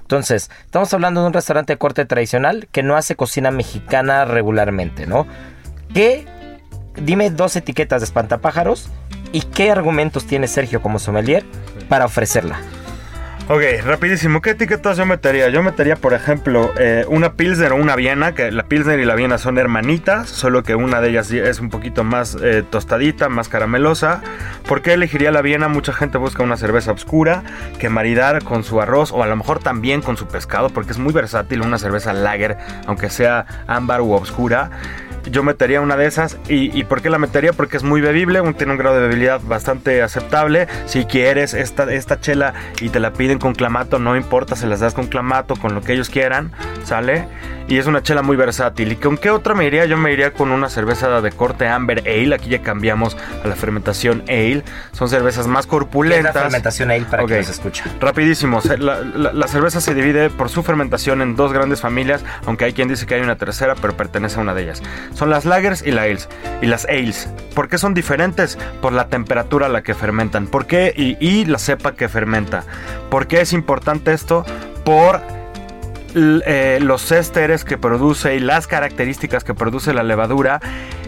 [0.00, 5.06] Entonces, estamos hablando de un restaurante de corte tradicional que no hace cocina mexicana regularmente,
[5.06, 5.26] ¿no?
[5.94, 6.26] ¿Qué?
[6.96, 8.90] Dime dos etiquetas de espantapájaros
[9.36, 11.44] y qué argumentos tiene Sergio como sommelier
[11.90, 12.58] para ofrecerla.
[13.48, 14.40] Ok, rapidísimo.
[14.40, 15.50] ¿Qué etiquetas yo metería?
[15.50, 19.14] Yo metería, por ejemplo, eh, una Pilsner o una Viena, que la Pilsner y la
[19.14, 23.50] Viena son hermanitas, solo que una de ellas es un poquito más eh, tostadita, más
[23.50, 24.22] caramelosa.
[24.66, 25.68] ¿Por qué elegiría la Viena?
[25.68, 27.42] Mucha gente busca una cerveza oscura
[27.78, 30.98] que maridar con su arroz o a lo mejor también con su pescado, porque es
[30.98, 32.56] muy versátil una cerveza lager,
[32.86, 34.70] aunque sea ámbar u oscura
[35.30, 36.38] yo metería una de esas.
[36.48, 37.52] ¿Y, por qué la metería?
[37.52, 40.68] Porque es muy bebible, tiene un grado de bebilidad bastante aceptable.
[40.86, 44.80] Si quieres esta, esta chela y te la piden con clamato, no importa, se las
[44.80, 46.52] das con clamato, con lo que ellos quieran,
[46.84, 47.26] ¿sale?
[47.68, 48.92] Y es una chela muy versátil.
[48.92, 49.86] ¿Y con qué otra me iría?
[49.86, 52.34] Yo me iría con una cerveza de corte Amber Ale.
[52.34, 54.62] Aquí ya cambiamos a la fermentación Ale.
[54.92, 56.22] Son cervezas más corpulentas.
[56.22, 57.84] ¿Qué es la fermentación Ale para que se escucha?
[58.00, 58.60] Rapidísimo.
[58.78, 62.88] La, la, cerveza se divide por su fermentación en dos grandes familias, aunque hay quien
[62.88, 64.82] dice que hay una tercera, pero pertenece a una de ellas.
[65.16, 66.28] Son las lagers y, ales,
[66.60, 67.30] y las ales.
[67.54, 68.58] ¿Por qué son diferentes?
[68.82, 70.46] Por la temperatura a la que fermentan.
[70.46, 70.92] ¿Por qué?
[70.94, 72.64] Y, y la cepa que fermenta.
[73.10, 74.44] ¿Por qué es importante esto?
[74.84, 75.22] Por
[76.14, 80.60] eh, los ésteres que produce y las características que produce la levadura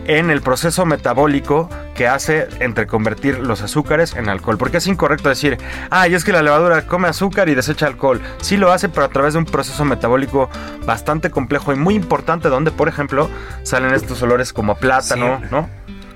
[0.08, 4.58] en el proceso metabólico que hace entre convertir los azúcares en alcohol.
[4.58, 5.58] Porque es incorrecto decir,
[5.90, 8.20] ay, es que la levadura come azúcar y desecha alcohol.
[8.40, 10.48] Sí lo hace, pero a través de un proceso metabólico
[10.86, 13.28] bastante complejo y muy importante, donde, por ejemplo,
[13.62, 15.68] salen estos olores como plátano, ¿no?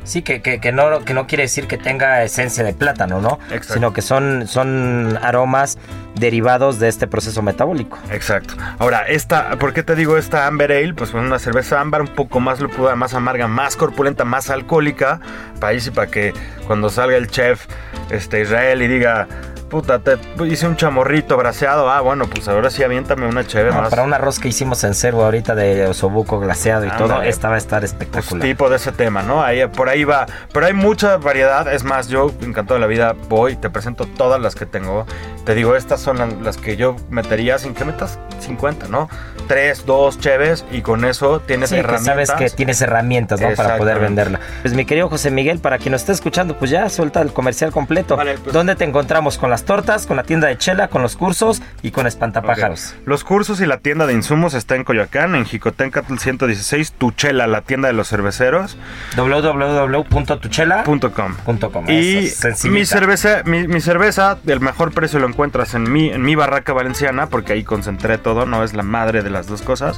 [0.05, 3.39] Sí, que, que, no, que no quiere decir que tenga esencia de plátano, ¿no?
[3.47, 3.75] Exacto.
[3.75, 5.79] Sino que son, son aromas
[6.15, 7.99] derivados de este proceso metabólico.
[8.11, 8.55] Exacto.
[8.79, 10.95] Ahora, esta, ¿por qué te digo esta Amber Ale?
[10.95, 15.21] Pues una cerveza ámbar un poco más lupuda, más amarga, más corpulenta, más alcohólica,
[15.61, 16.35] para, para que
[16.67, 17.67] cuando salga el chef
[18.11, 19.29] este, Israel y diga,
[19.73, 21.91] puta, te hice un chamorrito braseado.
[21.91, 23.89] Ah, bueno, pues ahora sí aviéntame una chévere más.
[23.89, 27.55] Para un arroz que hicimos en cervo ahorita de osobuco glaseado y todo, esta va
[27.55, 28.41] a estar espectacular.
[28.41, 29.43] Pues tipo de ese tema, ¿no?
[29.43, 30.27] Ahí, por ahí va.
[30.53, 31.73] Pero hay mucha variedad.
[31.73, 35.07] Es más, yo, encantado de la vida, voy, te presento todas las que tengo.
[35.47, 39.09] Te digo, estas son las que yo metería sin que metas 50, ¿no?
[39.49, 42.29] Tres, dos cheves y con eso tienes sí, herramientas.
[42.29, 43.49] sabes que tienes herramientas, ¿no?
[43.55, 44.39] Para poder venderla.
[44.61, 47.73] Pues mi querido José Miguel, para quien nos esté escuchando, pues ya suelta el comercial
[47.73, 48.17] completo.
[48.17, 51.17] Vale, pues ¿Dónde te encontramos con las tortas, con la tienda de chela, con los
[51.17, 52.95] cursos y con espantapájaros.
[53.05, 57.61] Los cursos y la tienda de insumos está en Coyoacán, en Jicotencatl 116, Tuchela, la
[57.63, 58.77] tienda de los cerveceros.
[59.17, 61.35] www.tuchela.com.
[61.89, 62.31] Y
[62.69, 67.27] mi cerveza, mi, cerveza, el mejor precio lo encuentras en mi, en mi barraca valenciana,
[67.27, 69.97] porque ahí concentré todo, no es la madre de las dos cosas.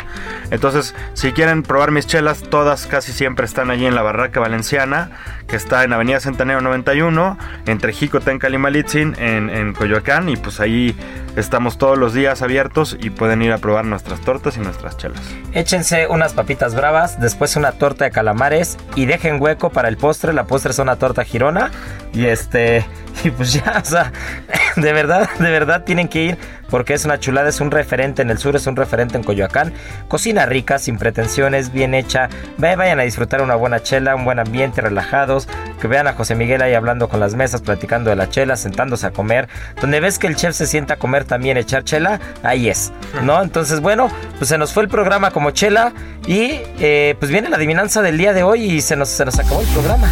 [0.51, 5.11] Entonces, si quieren probar mis chelas, todas casi siempre están allí en la barraca valenciana,
[5.47, 10.29] que está en Avenida Centenero 91, entre Jicotencal y Malitzin, en, en Coyoacán.
[10.29, 10.95] Y pues ahí
[11.37, 15.21] estamos todos los días abiertos y pueden ir a probar nuestras tortas y nuestras chelas.
[15.53, 20.33] Échense unas papitas bravas, después una torta de calamares y dejen hueco para el postre.
[20.33, 21.71] La postre es una torta girona.
[22.13, 22.85] Y este,
[23.25, 24.13] y pues ya, o sea,
[24.77, 26.39] de verdad, de verdad tienen que ir
[26.75, 29.73] porque es una chulada, es un referente en el sur, es un referente en Coyoacán.
[30.09, 32.29] Cocina rica, sin pretensiones, bien hecha.
[32.59, 35.47] Vayan a disfrutar una buena chela, un buen ambiente, relajados.
[35.81, 39.07] Que vean a José Miguel ahí hablando con las mesas, platicando de la chela, sentándose
[39.07, 39.49] a comer.
[39.81, 42.91] Donde ves que el chef se sienta a comer también, echar chela, ahí es,
[43.23, 43.41] ¿no?
[43.41, 44.09] Entonces, bueno,
[44.39, 45.93] pues se nos fue el programa como chela
[46.27, 49.39] y eh, pues viene la adivinanza del día de hoy y se nos, se nos
[49.39, 50.11] acabó el programa.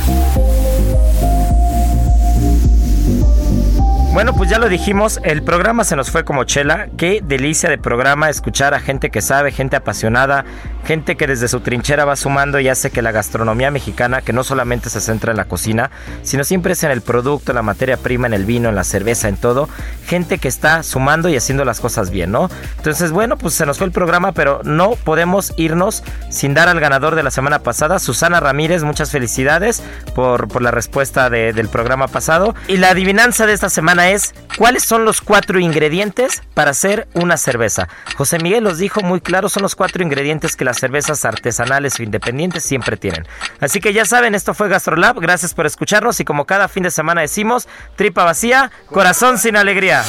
[4.13, 6.89] Bueno, pues ya lo dijimos, el programa se nos fue como chela.
[6.99, 10.45] Qué delicia de programa escuchar a gente que sabe, gente apasionada,
[10.85, 14.45] gente que desde su trinchera va sumando y hace que la gastronomía mexicana, que no
[14.45, 15.91] solamente se centra en la cocina,
[16.23, 19.29] sino siempre es en el producto, la materia prima, en el vino, en la cerveza,
[19.29, 19.67] en todo.
[20.05, 22.51] Gente que está sumando y haciendo las cosas bien, ¿no?
[22.77, 26.81] Entonces, bueno, pues se nos fue el programa, pero no podemos irnos sin dar al
[26.81, 28.83] ganador de la semana pasada, Susana Ramírez.
[28.83, 29.83] Muchas felicidades
[30.15, 32.55] por, por la respuesta del programa pasado.
[32.69, 37.37] Y la adivinanza de esta semana es cuáles son los cuatro ingredientes para hacer una
[37.37, 37.89] cerveza.
[38.17, 42.03] José Miguel los dijo muy claro, son los cuatro ingredientes que las cervezas artesanales o
[42.03, 43.27] independientes siempre tienen.
[43.61, 46.91] Así que ya saben, esto fue GastroLab, gracias por escucharnos y como cada fin de
[46.91, 50.05] semana decimos, tripa vacía, corazón sin alegría.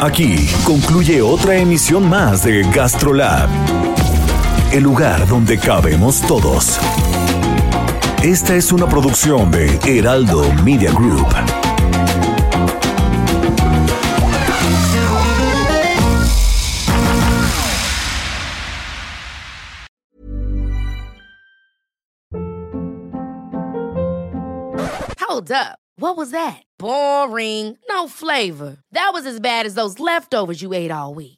[0.00, 3.48] Aquí concluye otra emisión más de GastroLab,
[4.72, 6.78] el lugar donde cabemos todos.
[8.22, 11.28] Esta es una producción de Heraldo Media Group.
[25.20, 25.78] Hold up.
[25.96, 26.64] What was that?
[26.76, 27.78] Boring.
[27.88, 28.78] No flavor.
[28.90, 31.37] That was as bad as those leftovers you ate all week.